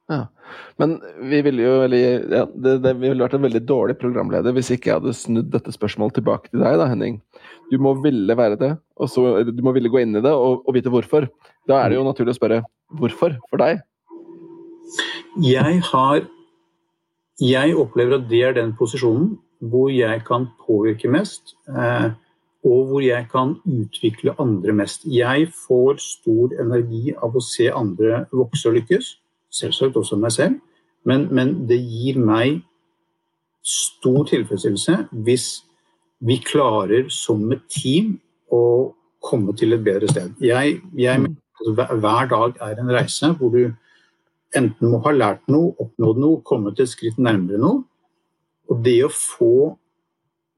[0.06, 0.20] Ja.
[0.78, 0.92] Men
[1.26, 4.70] vi ville jo veldig, ja, det, det, vi ville vært en veldig dårlig programleder hvis
[4.74, 7.18] ikke jeg hadde snudd dette spørsmålet tilbake til deg, da, Henning.
[7.72, 8.70] Du må ville være det,
[9.02, 11.26] og så, du må ville gå inn i det og, og vite hvorfor.
[11.66, 12.62] Da er det jo naturlig å spørre
[13.00, 13.82] hvorfor for deg?
[15.42, 16.22] Jeg har
[17.42, 22.12] jeg opplever at det er den posisjonen hvor jeg kan påvirke mest, eh,
[22.66, 25.04] og hvor jeg kan utvikle andre mest.
[25.06, 29.12] Jeg får stor energi av å se andre vokse og lykkes,
[29.54, 30.58] selvsagt også meg selv,
[31.06, 32.64] men, men det gir meg
[33.66, 35.46] stor tilfredsstillelse hvis
[36.26, 38.16] vi klarer som et team
[38.50, 40.34] å komme til et bedre sted.
[40.42, 43.62] Jeg, jeg at hver dag er en reise hvor du
[44.56, 47.82] enten må ha lært noe, oppnådd noe, kommet et skritt nærmere noe.
[48.70, 49.76] Og det å få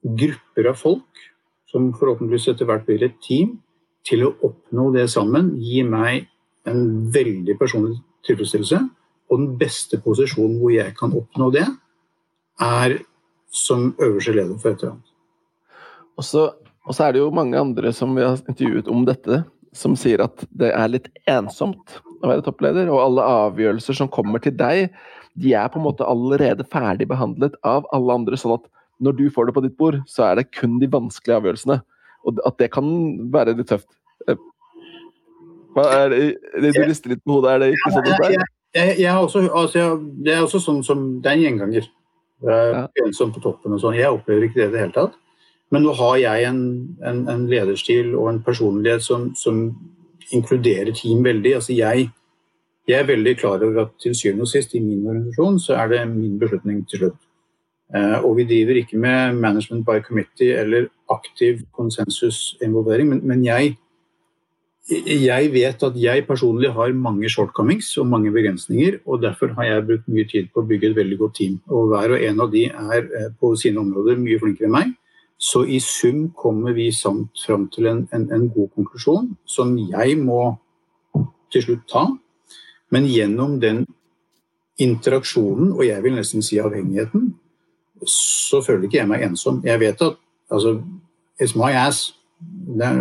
[0.03, 1.25] grupper av folk,
[1.69, 3.59] som forhåpentligvis etter hvert blir et team,
[4.07, 6.29] til å oppnå det sammen, gir meg
[6.69, 8.81] en veldig personlig tilfredsstillelse.
[9.29, 11.67] Og den beste posisjonen hvor jeg kan oppnå det,
[12.65, 12.97] er
[13.55, 15.13] som øverste leder for et eller annet.
[16.19, 19.43] Og så er det jo mange andre som vi har intervjuet om dette,
[19.77, 24.43] som sier at det er litt ensomt å være toppleder, og alle avgjørelser som kommer
[24.43, 24.89] til deg,
[25.39, 28.37] de er på en måte allerede ferdig behandlet av alle andre.
[28.37, 28.67] sånn at
[29.05, 31.81] når du får det på ditt bord, så er det kun de vanskelige avgjørelsene.
[32.27, 32.89] Og at det kan
[33.33, 33.89] være litt tøft.
[34.29, 34.39] Eh,
[35.77, 36.23] hva er det,
[36.63, 38.49] det du rister litt på hodet, er det ikke sånn det er?
[38.77, 39.85] Jeg, jeg, også, altså,
[40.25, 41.87] det er også sånn som Det er en gjenganger.
[42.45, 43.97] Er ensom på toppen og sånn.
[43.99, 45.17] Jeg opplever ikke det i det hele tatt.
[45.75, 46.61] Men nå har jeg en,
[47.05, 49.67] en, en lederstil og en personlighet som, som
[50.33, 51.55] inkluderer team veldig.
[51.59, 52.09] Altså jeg,
[52.89, 55.93] jeg, er veldig klar over at til syvende og sist i min organisasjon så er
[55.93, 57.28] det min beslutning til slutt.
[57.97, 63.79] Eh, og vi driver ikke med management by committee eller aktiv konsensusinvolvering, men, men jeg,
[64.89, 69.87] jeg vet at jeg personlig har mange shortcomings og mange begrensninger, og derfor har jeg
[69.89, 71.59] brukt mye tid på å bygge et veldig godt team.
[71.73, 74.95] Og hver og en av de er eh, på sine områder mye flinkere enn meg.
[75.39, 80.17] Så i sum kommer vi samt fram til en, en, en, god konklusjon, som jeg
[80.19, 80.59] må
[81.55, 82.09] til slutt ta.
[82.91, 83.85] Men gjennom den
[84.83, 87.31] interaksjonen, og jeg vil nesten si avhengigheten,
[88.07, 89.63] så føler ikke jeg meg ensom.
[89.67, 90.17] Jeg vet at
[90.51, 90.79] altså,
[91.41, 92.15] It's my ass.
[92.83, 92.95] Er,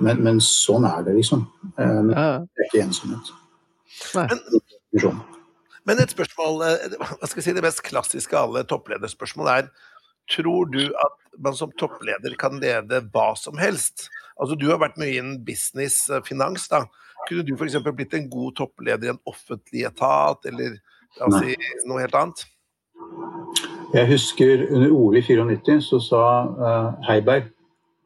[0.00, 1.46] men, men, sånn er det, liksom.
[1.76, 3.32] Um, det er ikke ensomhet.
[4.14, 5.20] Men,
[5.86, 9.68] Men et spørsmål, eh, hva skal jeg si, det mest klassiske av alle topplederspørsmål er
[10.26, 14.08] Tror du at man som toppleder kan lede hva som helst?
[14.40, 16.66] Altså Du har vært mye innen business, eh, finans.
[16.68, 16.84] da.
[17.28, 17.78] Kunne du f.eks.
[17.94, 20.76] blitt en god toppleder i en offentlig etat, eller
[21.20, 21.54] altså,
[21.86, 22.44] noe helt annet?
[23.94, 27.52] Jeg husker under OL i 94 så sa uh, Heiberg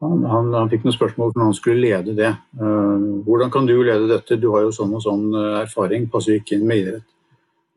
[0.01, 2.31] han, han, han, fikk noen spørsmål når han skulle lede det.
[2.57, 5.27] Uh, hvordan kan du lede dette, du har jo sånn og sånn
[5.61, 7.07] erfaring, passer ikke inn med idrett.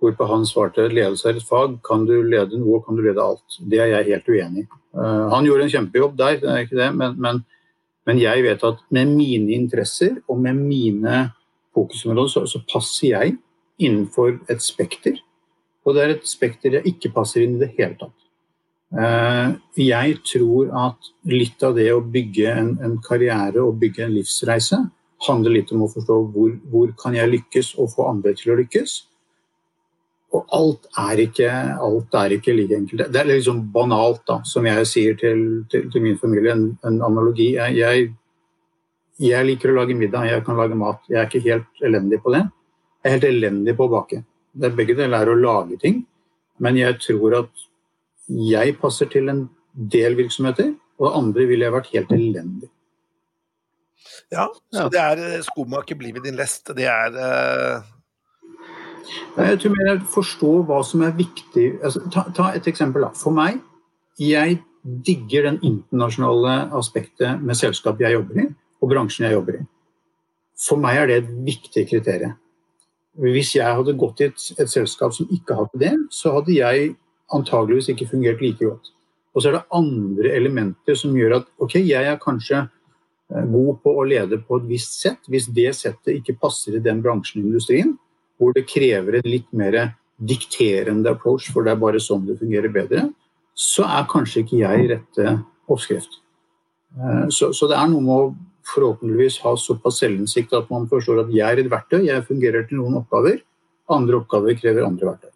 [0.00, 3.58] Hvorpå han svarte ledelse er et fag, kan du lede noe, kan du lede alt.
[3.60, 4.68] Det er jeg helt uenig i.
[4.94, 7.40] Uh, han gjorde en kjempejobb der, det er ikke det, men, men,
[8.06, 11.22] men, jeg vet at med mine interesser og med mine
[11.74, 13.36] fokusområder, så, så passer jeg
[13.82, 15.18] innenfor et spekter.
[15.84, 18.16] Og det er et spekter jeg ikke passer inn i det hele tatt.
[18.94, 24.12] Uh, jeg tror at litt av det å bygge en, en, karriere og bygge en
[24.14, 24.78] livsreise
[25.24, 28.58] handler litt om å forstå hvor, hvor kan jeg lykkes og få andre til å
[28.60, 28.94] lykkes.
[30.34, 31.48] Og alt er ikke,
[31.86, 33.06] alt er ikke like enkelt.
[33.14, 37.00] Det er liksom banalt, da, som jeg sier til, til, til min familie, en, en
[37.06, 37.52] analogi.
[37.54, 38.08] Jeg, jeg,
[39.22, 41.02] jeg, liker å lage middag, jeg kan lage mat.
[41.10, 42.42] Jeg er ikke helt elendig på det.
[43.02, 44.24] Jeg er helt elendig på å bake.
[44.54, 46.04] Det er begge deler er å lage ting,
[46.62, 47.64] men jeg tror at
[48.30, 49.42] jeg passer til en
[49.74, 50.70] del virksomheter,
[51.02, 52.70] og andre ville jeg vært helt elendig.
[54.32, 56.70] Ja, så det er eh, skomaker blir ved din lest.
[56.76, 57.94] Det er uh
[59.36, 61.66] jeg tror mer forstå hva som er viktig.
[61.84, 63.06] Altså, ta, ta, et eksempel.
[63.06, 63.12] Da.
[63.18, 63.60] For meg,
[64.20, 64.60] jeg
[65.06, 68.46] digger den internasjonale aspektet med selskapet jeg jobber i,
[68.80, 69.66] og bransjen jeg jobber i.
[70.60, 72.36] For meg er det et viktig kriterium.
[73.22, 76.94] Hvis jeg hadde gått i et, et selskap som ikke hadde det, så hadde jeg
[77.34, 78.90] antageligvis ikke fungert like godt.
[79.34, 83.80] Og så er det andre elementer som gjør at ok, jeg er kanskje eh, god
[83.82, 85.26] på å lede på et visst sett.
[85.30, 87.96] Hvis det settet ikke passer i den bransjen i industrien,
[88.38, 89.78] hvor det krever en litt mer
[90.22, 93.08] dikterende approach, for det er bare sånn det fungerer bedre,
[93.54, 95.36] så er kanskje ikke jeg rette
[95.70, 96.20] oppskrift.
[96.98, 98.32] Eh, så, så, det er noe med å
[98.72, 102.80] forhåpentligvis ha såpass selvinnsikt at man forstår at jeg er et verktøy, jeg fungerer til
[102.80, 103.42] noen oppgaver,
[103.92, 105.34] andre oppgaver krever andre verktøy.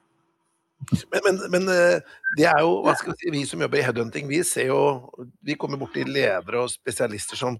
[1.10, 2.00] Men, men, men, eh,
[2.38, 4.78] det er jo, hva skal vi si, vi som jobber i headhunting, vi ser jo
[5.44, 7.56] Vi kommer borti ledere og spesialister som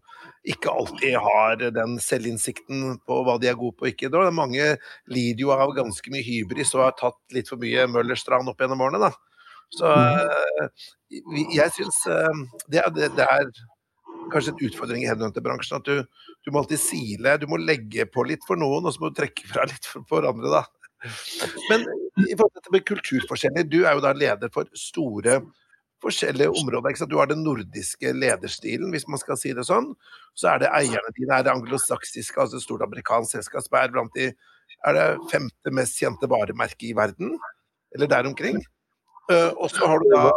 [0.47, 4.11] ikke alltid har den selvinnsikten på hva de er gode på og ikke.
[4.15, 4.29] Da.
[4.33, 4.77] Mange
[5.11, 8.87] lider jo av ganske mye hybris og har tatt litt for mye Møllerstrand opp gjennom
[8.87, 9.11] årene.
[9.11, 9.11] Da.
[9.77, 10.63] Så mm.
[10.63, 10.87] eh,
[11.59, 13.51] jeg syns eh, det, det, det, er
[14.33, 16.03] kanskje en utfordring i headhunterbransjen at du,
[16.45, 19.21] du, må alltid sile, du må legge på litt for noen, og så må du
[19.21, 20.61] trekke fra litt for, for andre.
[20.61, 20.65] da.
[21.71, 21.87] Men
[22.27, 25.41] i forhold til med kulturforskjeller, du er jo da leder for store
[26.03, 26.93] forskjellige områder.
[26.93, 27.13] Ikke sant?
[27.13, 29.93] Du har den nordiske lederstilen, hvis man skal si det sånn.
[30.39, 33.95] Så er det eierne dine er det anglosaksiske, altså et stort amerikansk selskap som er
[33.95, 34.31] blant de
[34.87, 37.33] er det femte mest kjente varemerket i verden,
[37.97, 38.61] eller der omkring.
[39.29, 40.29] Uh, og så har du da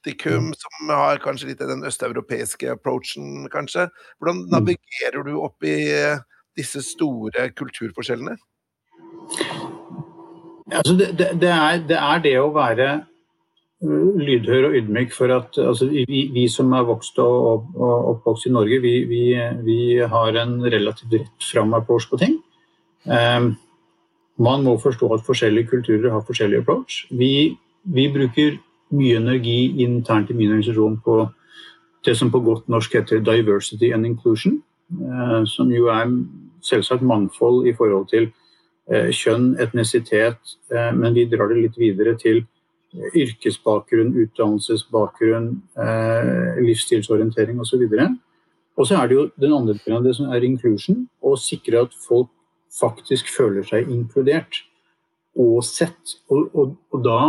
[0.00, 3.90] Optikum, som har kanskje litt den østeuropeiske approachen, kanskje.
[4.16, 5.76] Hvordan navigerer du opp i
[6.56, 8.38] disse store kulturforskjellene?
[10.70, 12.88] Altså det, det, det, er, det, er, det å være
[13.84, 18.48] uh, lydhør og ydmyk for at altså vi, vi, som er vokst og, og oppvokst
[18.48, 19.24] i Norge, vi, vi,
[19.66, 22.38] vi, har en relativt rett fram approach på ting.
[23.04, 23.52] Um,
[24.40, 27.02] man må forstå at forskjellige kulturer har forskjellig approach.
[27.12, 28.56] Vi, bruker
[28.90, 31.20] mye energi internt i min organisasjon på
[32.04, 34.62] det som på godt norsk heter diversity and inclusion,
[35.02, 36.10] uh, som jo er
[36.64, 38.30] selvsagt mangfold i forhold til
[38.90, 45.46] Eh, kjønn, etnisitet, eh, men vi drar det litt videre til eh, yrkesbakgrunn, utdannelsesbakgrunn,
[46.66, 47.84] livsstilsorientering osv.
[48.74, 51.84] Og så er det jo den andre delen av det som er inclusion, å sikre
[51.84, 52.32] at folk
[52.80, 54.64] faktisk føler seg inkludert
[55.38, 56.16] og sett.
[56.26, 57.20] Og, og, og da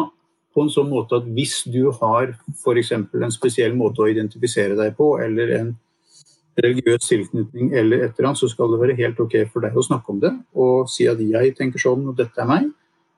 [0.51, 2.91] på en sånn måte at hvis du har f.eks.
[2.95, 5.71] en spesiell måte å identifisere deg på, eller en
[6.59, 9.85] religiøs tilknytning eller et eller annet, så skal det være helt ok for deg å
[9.85, 12.69] snakke om det og si at jeg tenker sånn og dette er meg,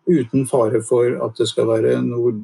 [0.05, 2.35] uten fare for at det skal være noe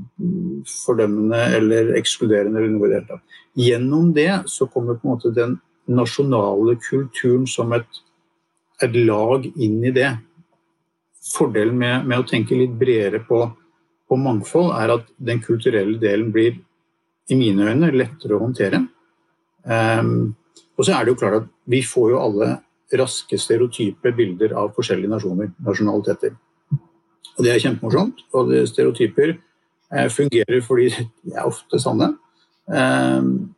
[0.85, 3.39] fordømmende eller ekskluderende eller noe i det hele tatt.
[3.59, 5.57] Gjennom det så kommer på en måte den
[5.89, 8.01] nasjonale kulturen som et,
[8.81, 10.13] et lag inn i det.
[11.33, 13.43] Fordelen med, med, å tenke litt bredere på,
[14.09, 16.57] på mangfold er at den kulturelle delen blir
[17.29, 18.81] i mine øyne lettere å håndtere.
[19.63, 20.33] Um,
[20.79, 22.49] og så er det jo klart at vi får jo alle
[22.97, 26.33] raske stereotype bilder av forskjellige nasjoner, nasjonaliteter.
[27.37, 28.23] Og det er kjempemorsomt.
[28.33, 32.13] Og stereotyper eh, fungerer fordi de er ofte sanne.
[32.65, 33.51] Um,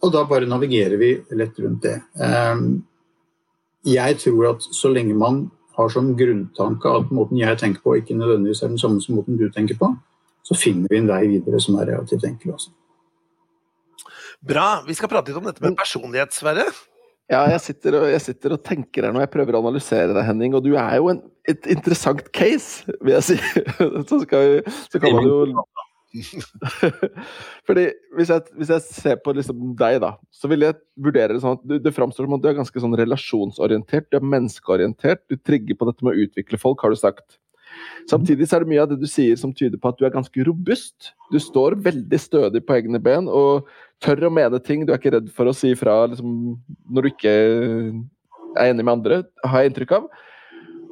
[0.00, 1.98] og da bare navigerer vi lett rundt det.
[2.16, 2.80] Um,
[3.84, 5.44] jeg tror at så lenge man
[5.80, 9.40] har som grunntanke at måten jeg tenker på, ikke nødvendigvis er den samme som måten
[9.40, 9.90] du tenker på,
[10.46, 12.54] så finner vi en vei videre som er relativt enkel.
[12.56, 12.70] Også.
[14.40, 14.68] Bra.
[14.86, 16.68] Vi skal prate litt om dette med personlighet, Sverre.
[17.30, 20.24] Ja, jeg sitter, og, jeg sitter, og, tenker her når jeg prøver å analysere deg,
[20.26, 20.56] Henning.
[20.58, 23.36] Og du er jo en, et interessant case, vil jeg si.
[24.08, 25.60] Så, vi, så kan man jo
[27.68, 27.84] Fordi
[28.16, 31.58] hvis jeg, hvis jeg, ser på liksom deg, da, så vil jeg vurdere det sånn
[31.58, 35.22] at du, det framstår som at du er ganske sånn relasjonsorientert, du er menneskeorientert.
[35.30, 37.38] Du trigger på dette med å utvikle folk, har du sagt.
[38.10, 40.14] Samtidig så er det mye av det du sier som tyder på at du er
[40.14, 41.12] ganske robust.
[41.30, 43.68] Du står veldig stødig på egne ben og
[44.02, 44.82] tør å mene ting.
[44.82, 46.56] Du er ikke redd for å si ifra liksom,
[46.90, 47.36] når du ikke
[48.58, 50.10] er enig med andre, har jeg inntrykk av.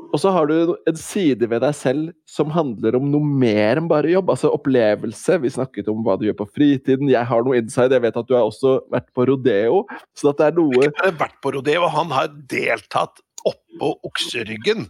[0.09, 3.89] Og så har du en side ved deg selv som handler om noe mer enn
[3.91, 4.31] bare jobb.
[4.33, 5.37] Altså opplevelse.
[5.43, 7.11] Vi snakket om hva du gjør på fritiden.
[7.13, 7.93] Jeg har noe inside.
[7.93, 9.83] Jeg vet at du har også vært på rodeo.
[10.17, 14.89] Så det er noe Ikke bare vært på rodeo, han har deltatt oppå okseryggen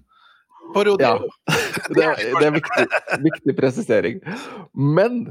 [0.75, 1.27] på rodeo.
[1.27, 1.59] Ja,
[1.97, 2.87] det, er, det er viktig,
[3.27, 4.23] viktig presisering.
[4.75, 5.25] Men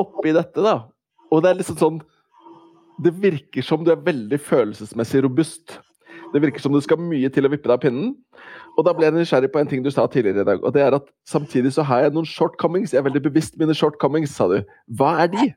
[0.00, 0.78] oppi dette, da
[1.28, 1.98] Og det er liksom sånn
[3.04, 5.76] Det virker som du er veldig følelsesmessig robust.
[6.32, 8.14] Det virker som det skal mye til å vippe deg av pinnen.
[8.78, 10.64] Og da ble jeg nysgjerrig på en ting du sa tidligere i dag.
[10.64, 12.94] Og det er at samtidig så har jeg noen shortcomings.
[12.94, 14.60] Jeg er veldig bevisst mine shortcomings, sa du.
[14.98, 15.50] Hva er de?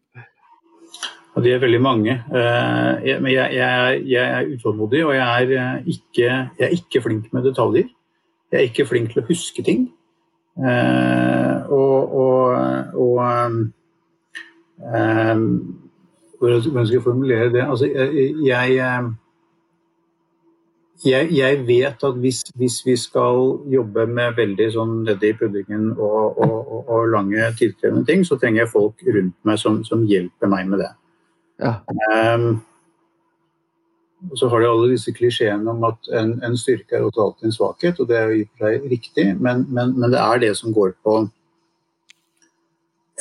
[1.33, 2.13] Og de er veldig mange.
[2.13, 6.27] Eh, men jeg, jeg, jeg er utålmodig, og jeg er, eh, ikke,
[6.59, 7.89] jeg er ikke flink med detaljer.
[8.51, 9.87] Jeg er ikke flink til å huske ting.
[10.53, 12.53] Uh, og, og,
[12.93, 13.17] og
[16.37, 17.63] Hvordan skal jeg formulere det?
[17.65, 17.89] Altså,
[18.45, 18.75] jeg,
[21.05, 26.37] jeg, jeg vet at hvis, hvis, vi skal jobbe med veldig sånn nedi puddingen og,
[26.39, 30.69] og, og, lange, tidkrevende ting, så trenger jeg folk rundt meg som, som hjelper meg
[30.71, 30.91] med det.
[31.63, 31.73] Ja.
[32.35, 32.61] Um,
[34.31, 37.55] og så har de alle disse klisjeene om at en, en styrke er alltid en
[37.55, 40.43] svakhet, og det er jo i og for seg riktig, men, men, men, det er
[40.45, 41.17] det som går på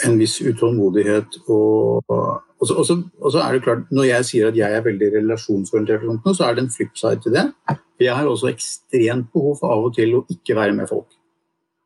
[0.07, 1.43] en viss utålmodighet.
[1.49, 2.05] Og,
[2.63, 4.85] og, så, og, så, og, så, er det klart, når jeg sier at jeg er
[4.85, 6.05] veldig relasjonsorientert,
[6.37, 7.49] så er det en flipside til det.
[7.99, 11.09] Jeg har også ekstremt behov for av og til å ikke være med folk.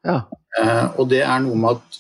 [0.05, 0.21] Ja.
[0.61, 1.99] Eh, og det er noe med at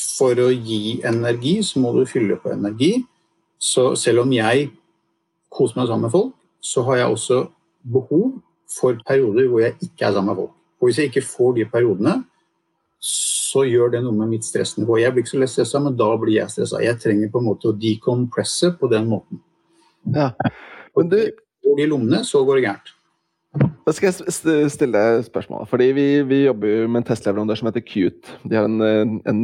[0.00, 2.96] for å gi energi, så må du fylle på energi.
[3.62, 4.72] Så selv om jeg
[5.54, 7.40] koser meg sammen med folk, så har jeg også
[7.94, 8.40] behov
[8.74, 10.56] for perioder hvor jeg ikke er sammen med folk.
[10.80, 12.16] Og hvis jeg ikke får de periodene,
[13.50, 15.00] så gjør det noe med mitt stressnivå.
[15.00, 16.82] Jeg blir ikke så lett stressa, men da blir jeg stressa.
[16.84, 19.42] Jeg trenger på en måte å decompresse på den måten.
[20.14, 20.30] Ja.
[20.96, 21.20] Men du...
[21.60, 22.92] Går de lommene, så går det gærent.
[23.84, 25.66] Da skal jeg stille deg spørsmål.
[25.68, 28.38] Fordi vi, vi jobber med en testleverandør som heter Cute.
[28.48, 29.42] De har en, en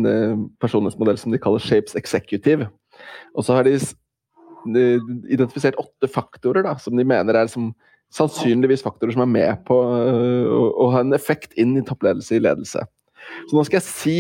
[0.63, 2.71] personlighetsmodell som de kaller Shapes Executive.
[3.37, 3.77] Og så har de
[5.29, 7.73] identifisert åtte faktorer da, som de mener er som,
[8.15, 12.39] sannsynligvis faktorer som er med på øh, å, å ha en effekt inn i toppledelse
[12.39, 12.87] i ledelse.
[13.47, 14.19] Så nå skal jeg si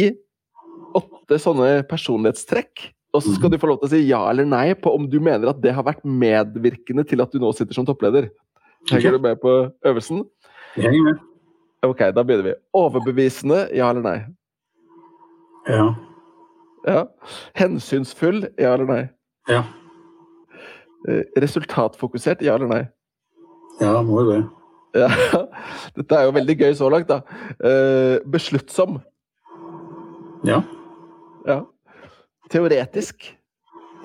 [0.96, 2.90] åtte sånne personlighetstrekk.
[3.16, 5.16] Og så skal du få lov til å si ja eller nei på om du
[5.24, 8.28] mener at det har vært medvirkende til at du nå sitter som toppleder.
[8.90, 9.54] Henger du med på
[9.88, 10.24] øvelsen?
[10.76, 11.22] Jeg henger med.
[11.86, 12.54] Ok, da begynner vi.
[12.76, 14.18] Overbevisende, ja eller nei?
[15.70, 15.86] Ja.
[16.86, 17.00] ja.
[17.58, 19.02] Hensynsfull, ja eller nei?
[19.50, 19.62] Ja.
[21.08, 22.82] Eh, resultatfokusert, ja eller nei?
[23.80, 24.40] Ja, må jo det.
[24.96, 25.08] Ja,
[25.96, 27.20] Dette er jo veldig gøy så langt, da.
[27.60, 29.00] Eh, besluttsom.
[30.46, 30.62] Ja.
[31.46, 31.60] ja.
[32.52, 33.28] Teoretisk?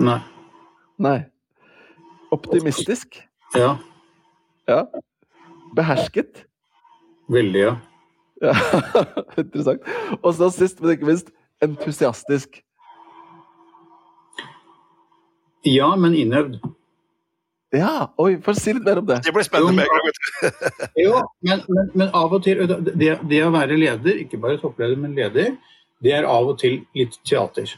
[0.01, 0.19] Nei.
[1.01, 1.19] Nei.
[2.31, 3.21] Optimistisk?
[3.55, 3.75] Ja.
[4.67, 4.85] Ja.
[5.75, 6.45] Behersket?
[7.31, 7.75] Veldig, ja.
[8.41, 8.55] ja.
[9.43, 9.87] Interessant.
[10.21, 11.31] Og så sist, men ikke minst,
[11.63, 12.61] entusiastisk.
[15.67, 16.57] Ja, men innøvd.
[17.71, 19.21] Ja, oi, få si litt mer om det.
[19.23, 20.49] Det blir spennende med
[21.05, 24.99] jo, men, men, men, av og til det, det, å være leder, ikke bare toppleder,
[24.99, 25.53] men leder,
[26.03, 27.71] det er av og til litt teater.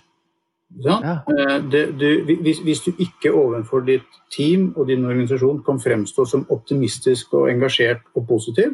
[0.82, 0.98] Ja.
[1.30, 6.26] Eh, det, du, hvis, hvis, du ikke overfor ditt team og din organisasjon kan fremstå
[6.26, 8.74] som optimistisk og engasjert og positiv,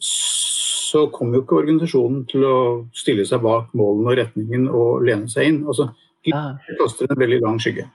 [0.00, 2.56] så kommer jo ikke organisasjonen til å
[2.96, 5.60] stille seg bak målene og retningen og lene seg inn.
[5.68, 5.90] Altså,
[6.24, 7.90] det koster en veldig lang skygge.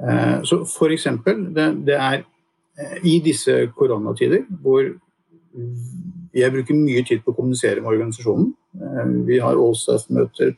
[0.00, 2.24] Eh, så eksempel, Det, det er
[2.78, 4.84] eh, i disse koronatider hvor
[6.34, 8.52] jeg bruker mye tid på å kommunisere med organisasjonen.
[8.78, 10.54] Eh, vi har Allstaff-møter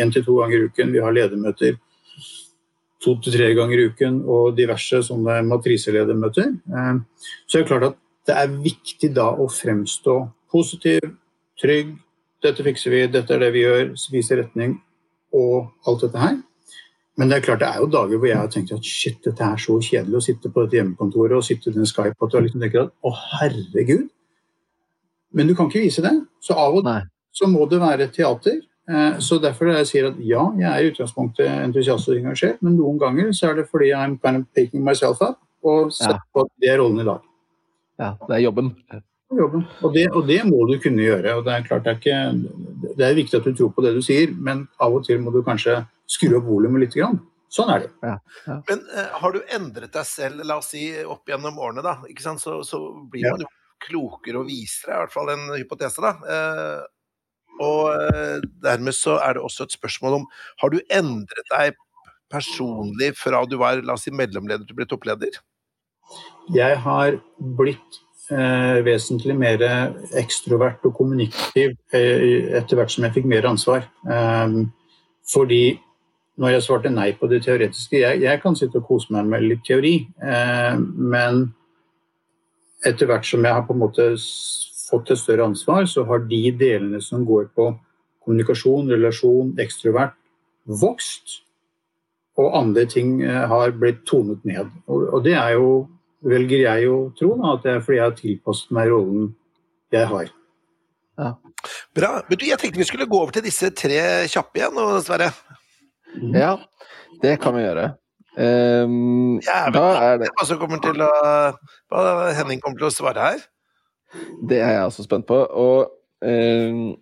[0.00, 0.92] én til to ganger i uken.
[0.92, 1.76] Vi har ledermøter
[3.04, 6.54] to til tre ganger i uken og diverse sånne matriseledermøter.
[7.44, 10.14] Så det er klart at det er viktig da å fremstå
[10.48, 11.10] positiv,
[11.60, 11.92] trygg.
[12.40, 14.78] Dette fikser vi, dette er det vi gjør, viser retning
[15.36, 16.38] og alt dette her.
[17.18, 19.46] Men det er klart det er jo dager hvor jeg har tenkt at shit, dette
[19.46, 22.88] er så kjedelig å sitte på dette hjemmekontoret og sitte under Skype og liksom tenker
[22.88, 24.08] at å herregud,
[25.34, 26.14] men du kan ikke vise det.
[26.42, 28.60] Så av og til så må det være teater.
[28.86, 32.76] Eh, så derfor jeg sier at ja, jeg er i utgangspunktet entusiast og engasjert, men
[32.78, 36.44] noen ganger så er det fordi I'm kind of taking myself up og ser på
[36.44, 37.24] at det er rollen i dag.
[37.98, 38.70] Ja, det er jobben.
[39.32, 39.64] jobben.
[39.80, 41.34] Og, det, og det må du kunne gjøre.
[41.34, 43.94] og Det er klart det er, ikke, det er viktig at du tror på det
[43.96, 45.80] du sier, men av og til må du kanskje
[46.10, 46.98] skru opp volumet litt.
[46.98, 47.20] Grann.
[47.54, 47.90] Sånn er det.
[48.02, 48.16] Ja,
[48.48, 48.56] ja.
[48.68, 52.00] Men uh, har du endret deg selv, la oss si opp gjennom årene, da?
[52.10, 52.42] Ikke sant?
[52.42, 52.80] Så, så
[53.10, 53.50] blir man jo
[53.84, 56.14] klokere og visere, i hvert fall en hypotese, da.
[56.24, 60.24] Uh, og uh, dermed så er det også et spørsmål om
[60.58, 61.76] Har du endret deg
[62.32, 65.36] personlig fra du var la oss si, mellomleder til du ble toppleder?
[66.54, 68.00] Jeg har blitt
[68.34, 69.62] eh, vesentlig mer
[70.18, 73.86] ekstrovert og kommunikativ eh, etter hvert som jeg fikk mer ansvar.
[75.30, 75.62] Fordi
[76.40, 79.46] når jeg svarte nei på det teoretiske Jeg, jeg kan sitte og kose meg med
[79.46, 81.46] litt teori, eh, men
[82.84, 84.08] etter hvert som jeg har på en måte
[84.84, 87.70] fått et større ansvar, så har de delene som går på
[88.24, 90.16] kommunikasjon, relasjon, ekstrovert,
[90.64, 91.40] vokst.
[92.40, 94.72] Og andre ting eh, har blitt tonet ned.
[94.88, 95.86] Og, og det er jo,
[96.24, 99.28] velger jeg å tro, da, at det er fordi jeg har tilpasset meg rollen
[99.94, 100.30] jeg har.
[101.20, 101.34] Ja.
[101.94, 102.14] Bra.
[102.28, 105.30] Men du, jeg tenkte vi skulle gå over til disse tre kjappe igjen, Sverre.
[106.20, 106.34] Mm.
[106.38, 106.54] Ja,
[107.22, 107.92] det kan vi gjøre.
[108.34, 109.38] Um,
[109.74, 111.10] da er det Hva kommer til å
[111.86, 112.00] Hva
[112.34, 113.44] Henning kommer til å svare her?
[114.42, 115.38] Det er jeg også spent på.
[115.38, 115.90] Og
[116.26, 116.94] um,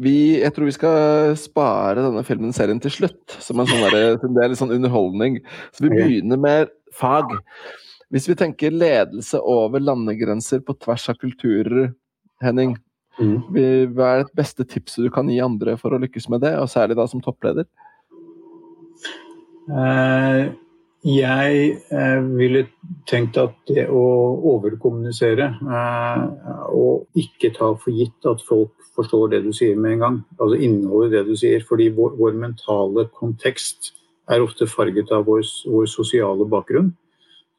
[0.00, 3.36] vi, jeg tror vi skal spare denne filmen serien til slutt.
[3.44, 5.40] Som en sånn der, det er litt sånn underholdning.
[5.76, 7.34] Så vi begynner med fag.
[8.10, 11.92] Hvis vi tenker ledelse over landegrenser på tvers av kulturer,
[12.40, 12.74] Henning.
[13.20, 13.36] Mm.
[13.92, 16.70] Hva er det beste tipset du kan gi andre for å lykkes med det, og
[16.72, 17.68] særlig da som toppleder?
[19.70, 20.52] Eh,
[21.00, 21.60] jeg
[21.94, 22.66] eh, ville
[23.08, 24.02] tenkt at det å
[24.52, 26.24] overkommunisere eh,
[26.76, 30.58] og ikke ta for gitt at folk forstår det du sier med en gang, altså
[30.60, 33.94] innholdet i det du sier, fordi vår, vår mentale kontekst
[34.30, 36.92] er ofte farget av vår, vår sosiale bakgrunn.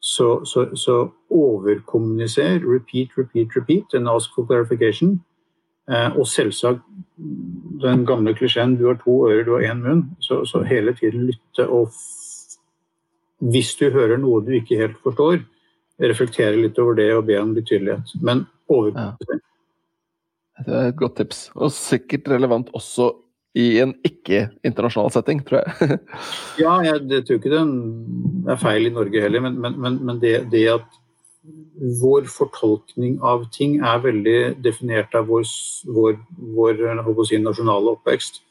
[0.02, 0.96] Så, så, så
[1.30, 5.20] overkommuniser, repeat, repeat, repeat, and ask for clarification.
[5.90, 6.82] Eh, og selvsagt
[7.82, 10.04] den gamle klisjeen 'du har to ører, du har én munn'.
[10.20, 11.90] Så, så hele tiden lytte og
[13.42, 15.40] hvis du hører noe du ikke helt forstår,
[16.02, 18.14] reflektere litt over det og be om betydelighet.
[18.22, 19.26] Men overbevise.
[19.34, 19.40] Ja.
[20.62, 23.10] Det er et godt tips, og sikkert relevant også
[23.58, 25.98] i en ikke-internasjonal setting, tror jeg.
[26.62, 30.36] ja, jeg, jeg, tror ikke det er feil i Norge heller, men, men, men det,
[30.52, 31.01] det, at
[32.02, 35.46] vår fortolkning av ting er veldig definert av vår,
[35.90, 36.12] vår,
[36.54, 38.42] vår si, nasjonale oppvekst.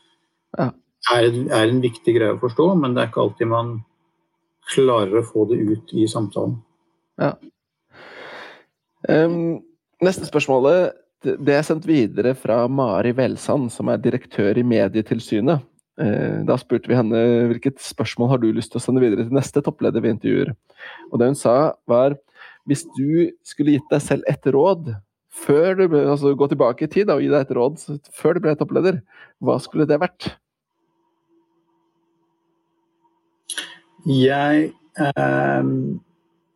[0.60, 0.72] Ja.
[1.16, 3.78] Er, er, en viktig greie å forstå, men det er ikke alltid man
[4.72, 6.60] klarer å få det ut i samtalen.
[7.22, 7.34] Ja.
[9.08, 9.62] Um,
[10.04, 15.64] neste spørsmålet det er sendt videre fra Mari Velsand, som er direktør i Medietilsynet.
[16.02, 17.22] Uh, da spurte vi henne
[17.52, 20.54] hvilket spørsmål har du lyst til å sende videre til neste toppleder vi intervjuer.
[21.10, 21.56] Og det hun sa
[21.90, 22.18] var
[22.70, 24.94] hvis du skulle gitt deg selv et råd
[25.32, 27.80] før du ble, altså gå tilbake i tid da, og gi deg et råd
[28.16, 29.00] før du ble toppleder,
[29.40, 30.34] hva skulle det vært?
[34.08, 35.72] Jeg, eh,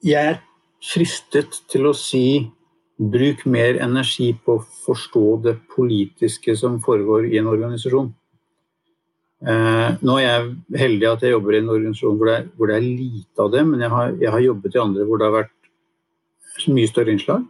[0.04, 0.42] jeg er
[0.86, 2.26] fristet til å si
[2.96, 8.14] bruk mer energi på å forstå det politiske som foregår i en organisasjon.
[9.46, 12.72] Eh, nå er jeg heldig at jeg jobber i en organisasjon hvor det er, hvor
[12.72, 15.28] det er lite av det, men jeg har, jeg har, jobbet i andre hvor det
[15.28, 15.55] har vært
[16.72, 17.46] mye større innslag.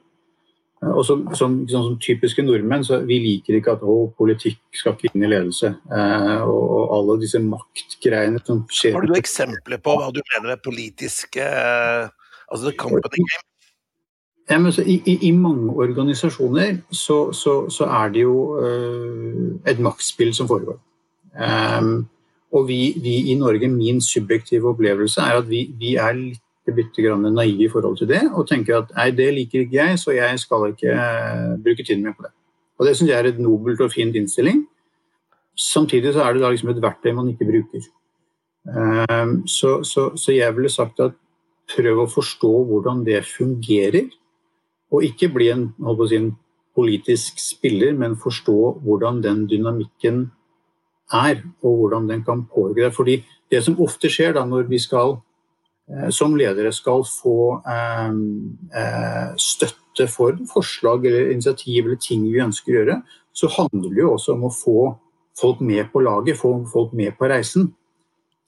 [0.84, 4.60] Eh, og som, som, sånn som, typiske nordmenn, så vi liker ikke at å, politikk
[4.76, 5.74] skal ikke inn i ledelse.
[5.90, 10.22] Eh, og, og, alle disse maktgreiene som skjer Har du noen eksempler på hva du
[10.22, 12.08] mener med politiske eh,
[12.46, 13.46] Altså the company game?
[14.46, 19.82] Ja, så, i, i, i, mange organisasjoner så, så, så er det jo eh, et
[19.82, 20.78] maktspill som foregår.
[21.34, 22.06] Um,
[22.54, 27.04] og vi, vi, i Norge, min subjektive opplevelse er at vi, vi er litt bitte
[27.04, 30.16] grann naive i forhold til det og tenker at nei, det liker ikke jeg, så
[30.16, 32.32] jeg skal ikke uh, bruke tiden min på det.
[32.80, 34.66] Og Det syns jeg er et nobelt og fint innstilling.
[35.56, 37.86] Samtidig så er det da liksom et verktøy man ikke bruker.
[38.66, 41.14] Um, så, så, så, jeg ville sagt at
[41.76, 44.10] prøv å forstå hvordan det fungerer.
[44.92, 45.70] Og ikke bli en,
[46.10, 46.34] si, en
[46.76, 50.26] politisk spiller, men forstå hvordan den dynamikken
[51.14, 52.98] er, og hvordan den kan påvirke deg.
[52.98, 53.22] Fordi
[53.54, 55.35] det som ofte skjer da når vi skal Eh,
[56.10, 58.16] som ledere skal få eh,
[58.82, 63.00] eh, støtte for forslag eller initiativ eller ting vi ønsker å gjøre,
[63.36, 64.80] så handler det jo også om å få
[65.38, 67.70] folk med på laget, få folk med på reisen.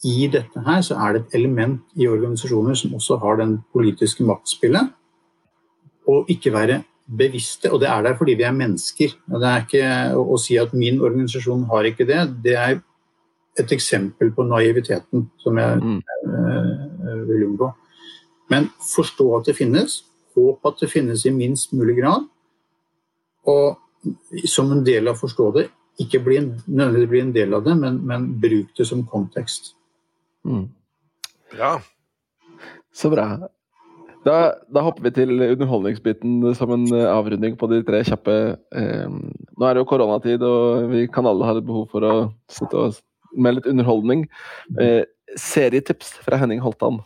[0.06, 4.26] I dette her så er det et element i organisasjoner som også har den politiske
[4.26, 4.94] maktspillet.
[6.08, 9.14] Og ikke være bevisste, og det er der fordi vi er mennesker.
[9.28, 12.22] Det er ikke å, å si at min organisasjon har ikke det.
[12.46, 12.80] Det er
[13.58, 16.00] et eksempel på naiviteten som jeg mm.
[16.28, 17.72] uh, vil unngå.
[18.54, 20.02] Men forstå at det finnes,
[20.38, 22.28] håp at det finnes i minst mulig grad,
[23.48, 25.68] og som en del av å forstå det,
[26.02, 29.74] ikke bli en, nødvendigvis bli en del av det, men, men bruk det som kontekst.
[30.46, 30.68] Mm.
[31.56, 31.78] Bra.
[32.94, 33.28] Så bra.
[34.28, 34.38] Da,
[34.74, 38.36] da, hopper vi til underholdningsbiten som en eh, avrunding på de tre kjappe.
[38.76, 42.16] Eh, nå er det jo koronatid, og vi kan alle ha et behov for å
[42.52, 42.98] sitte og
[43.36, 44.28] med litt underholdning.
[44.80, 45.04] Eh,
[45.36, 47.02] serietips fra Henning Holtan.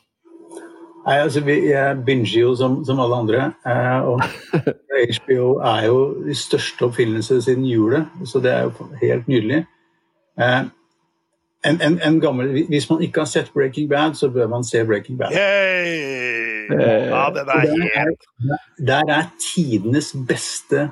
[1.05, 3.53] Nei, altså, Jeg binger jo som, som alle andre.
[3.65, 4.22] Eh, og
[5.15, 5.97] HBO er jo
[6.28, 9.65] de største oppfinnelse siden julet, så det er jo helt nydelig.
[10.39, 10.61] Eh,
[11.65, 14.86] en, en, en gammel, hvis man ikke har sett Breaking Bad, så bør man se
[14.86, 15.32] Breaking Bad.
[15.32, 16.41] Yay!
[16.72, 18.15] Ja, den er
[18.78, 19.24] Der er
[19.55, 20.89] tidenes beste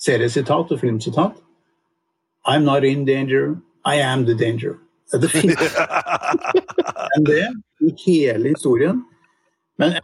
[0.00, 1.30] seriesitat og filmsitat.
[2.48, 3.56] I'm not in danger,
[3.86, 4.78] I am the danger.
[5.20, 5.76] Det finnes
[7.16, 7.46] enn det
[7.82, 9.00] i hele historien.
[9.80, 9.96] Men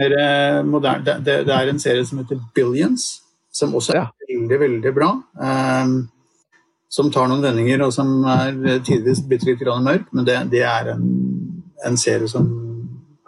[0.00, 0.14] mer
[0.66, 3.04] moderne, det, det, er en serie som heter Billions,
[3.52, 5.10] som også er veldig, veldig bra.
[5.38, 6.08] Um,
[6.90, 10.94] som tar noen vendinger, og som er tidvis bitte litt mørk, men det, det er
[10.96, 11.04] en,
[11.86, 12.48] en, serie som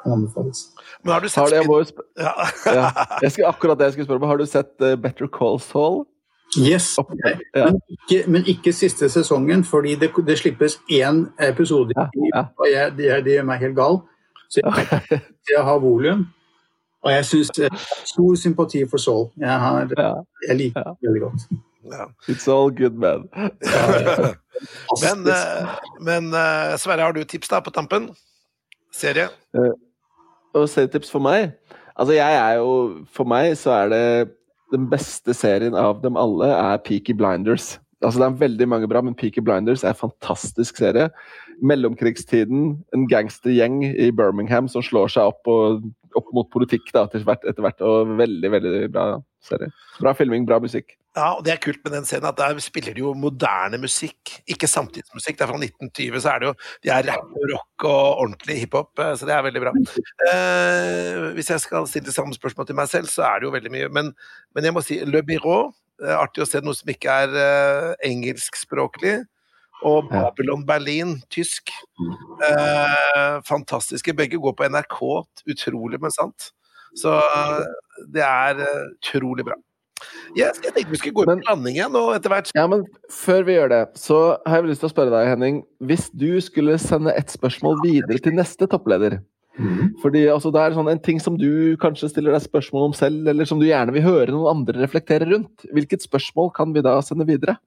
[0.03, 0.65] kan anbefales.
[1.05, 2.33] Men har du sett har det, ja.
[2.67, 2.89] ja.
[3.23, 4.31] Jeg skal, akkurat det jeg skulle spørre om.
[4.33, 6.03] Har du sett uh, Better Call Saul?
[6.59, 7.39] Yes, okay.
[7.57, 7.65] ja.
[7.65, 11.95] men, ikke, men, ikke, siste sesongen, fordi det, det slippes én episode,
[12.35, 13.99] ja, og jeg, det, det, gjør meg helt gal.
[14.51, 15.21] Så jeg,
[15.57, 16.27] jeg har volum.
[17.03, 17.51] Og jeg syns
[18.05, 19.31] stor sympati for Saul.
[19.41, 19.89] Jeg, har,
[20.49, 21.47] jeg liker det veldig godt.
[21.93, 22.05] Ja.
[22.29, 23.29] It's all good, man.
[25.05, 28.11] men, eh, men eh, Sverre, har du tips da på tampen?
[28.95, 29.29] Serie?
[29.57, 29.73] Uh,
[30.55, 31.57] og serietips for meg?
[31.97, 34.05] Altså, jeg er jo For meg så er det
[34.73, 37.77] den beste serien av dem alle er Peaky Blinders.
[38.03, 41.11] Altså, det er veldig mange bra, men Peaky Blinders er en fantastisk serie.
[41.63, 45.85] Mellomkrigstiden, en gangstergjeng i Birmingham som slår seg opp, og,
[46.19, 47.23] opp mot politikk da, etter,
[47.63, 49.07] hvert, og veldig, veldig bra
[49.47, 49.71] serie.
[49.99, 50.97] Bra filming, bra musikk.
[51.13, 54.33] Ja, og det er kult med den scenen at der spiller de jo moderne musikk,
[54.49, 55.37] ikke samtidsmusikk.
[55.37, 56.55] Det er fra 1920, så er det jo
[56.87, 59.75] De er rapp og rock og ordentlig hiphop, eh, så det er veldig bra.
[60.31, 63.75] Eh, hvis jeg skal stille samme spørsmål til meg selv, så er det jo veldig
[63.75, 63.93] mye.
[63.93, 64.15] Men,
[64.57, 65.61] men jeg må si Le Byrå.
[66.03, 69.21] Eh, artig å se noe som ikke er eh, engelskspråklig.
[69.83, 71.73] Og Babylon Berlin, tysk.
[72.47, 74.15] Eh, fantastiske.
[74.15, 74.99] Begge går på NRK.
[75.51, 76.53] Utrolig, men sant.
[76.99, 77.13] Så
[78.13, 79.59] det er utrolig bra.
[80.33, 82.51] Yes, jeg tenkte vi skulle gå i landing igjen og etter hvert.
[82.57, 85.61] Ja, men før vi gjør det, så har jeg lyst til å spørre deg, Henning.
[85.85, 89.19] Hvis du skulle sende et spørsmål videre til neste toppleder
[89.59, 89.99] mm.
[90.03, 93.29] Fordi altså, Det er sånn en ting som du kanskje stiller deg spørsmål om selv,
[93.29, 95.69] eller som du gjerne vil høre noen andre reflektere rundt.
[95.71, 97.59] Hvilket spørsmål kan vi da sende videre?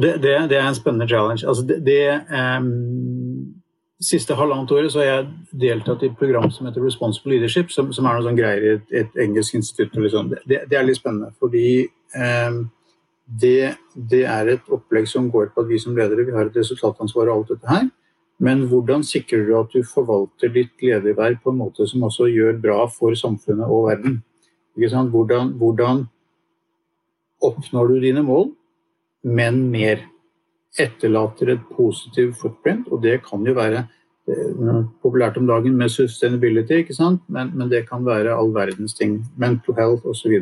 [0.00, 1.48] Det, det, det er en spennende challenge.
[1.48, 3.59] Altså det, det um
[4.00, 5.28] siste halvannet året så har jeg
[5.62, 8.74] deltatt i et program som heter Responsible Leadership, som, som er noe sånn greier i
[8.78, 9.96] et, et, engelsk institutt.
[10.00, 10.30] Liksom.
[10.32, 11.66] Det, det, er litt spennende, fordi
[12.16, 12.60] eh,
[13.42, 16.56] det, det, er et opplegg som går på at vi som ledere vi har et
[16.56, 17.90] resultatansvar og alt dette her.
[18.40, 22.56] Men hvordan sikrer du at du forvalter ditt lederverv på en måte som også gjør
[22.62, 24.22] bra for samfunnet og verden?
[24.80, 26.06] Hvordan, hvordan
[27.44, 28.48] oppnår du dine mål,
[29.28, 30.06] men mer?
[30.78, 33.82] Etterlater et positivt footprint, og det kan jo være
[34.30, 37.22] eh, populært om dagen med sustainability, ikke sant?
[37.28, 39.18] Men, men det kan være all verdens ting.
[39.36, 40.36] Mental health osv.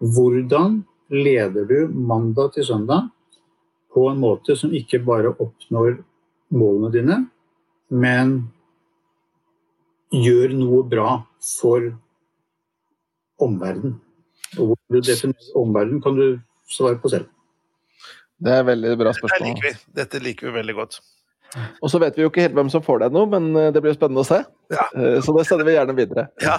[0.00, 0.82] Hvordan
[1.12, 3.10] leder du mandag til søndag
[3.92, 6.00] på en måte som ikke bare oppnår
[6.56, 7.18] målene dine,
[7.92, 8.38] men
[10.12, 11.20] gjør noe bra
[11.58, 11.92] for
[13.42, 14.00] omverdenen?
[14.56, 17.28] Og hvordan du definerer omverdenen, kan du svare på selv.
[18.42, 19.38] Det er veldig bra spørsmål.
[19.38, 21.02] Dette liker vi, Dette liker vi veldig godt.
[21.84, 23.82] Og så vet vi jo ikke helt hvem som får deg nå, men eh, det
[23.82, 24.40] blir jo spennende å se.
[24.72, 24.86] Ja.
[24.96, 26.26] Eh, så det sender vi gjerne videre.
[26.44, 26.58] Ja.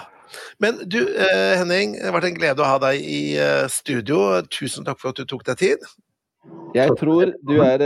[0.64, 3.24] Men du eh, Henning, det har vært en glede å ha deg i
[3.74, 4.22] studio.
[4.54, 5.90] Tusen takk for at du tok deg tid.
[6.76, 7.84] Jeg tror du er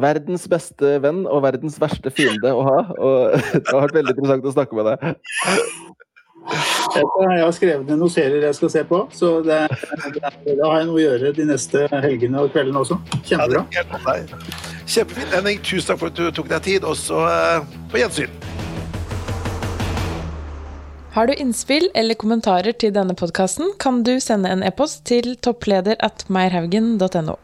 [0.00, 2.78] verdens beste venn og verdens verste fiende å ha.
[2.96, 5.16] Og det har vært veldig interessant å snakke med deg.
[6.96, 9.60] Jeg har skrevet ned noen serier jeg skal se på, så det,
[10.14, 13.00] det, da har jeg noe å gjøre de neste helgene og kveldene også.
[13.26, 13.64] Kjempebra.
[13.74, 13.84] Ja,
[14.86, 15.32] Kjempefint.
[15.34, 18.30] Henning, tusen takk for at du tok deg tid, og så uh, på gjensyn.
[21.16, 25.96] Har du innspill eller kommentarer til denne podkasten, kan du sende en e-post til toppleder
[26.04, 27.38] at meierhaugen.no.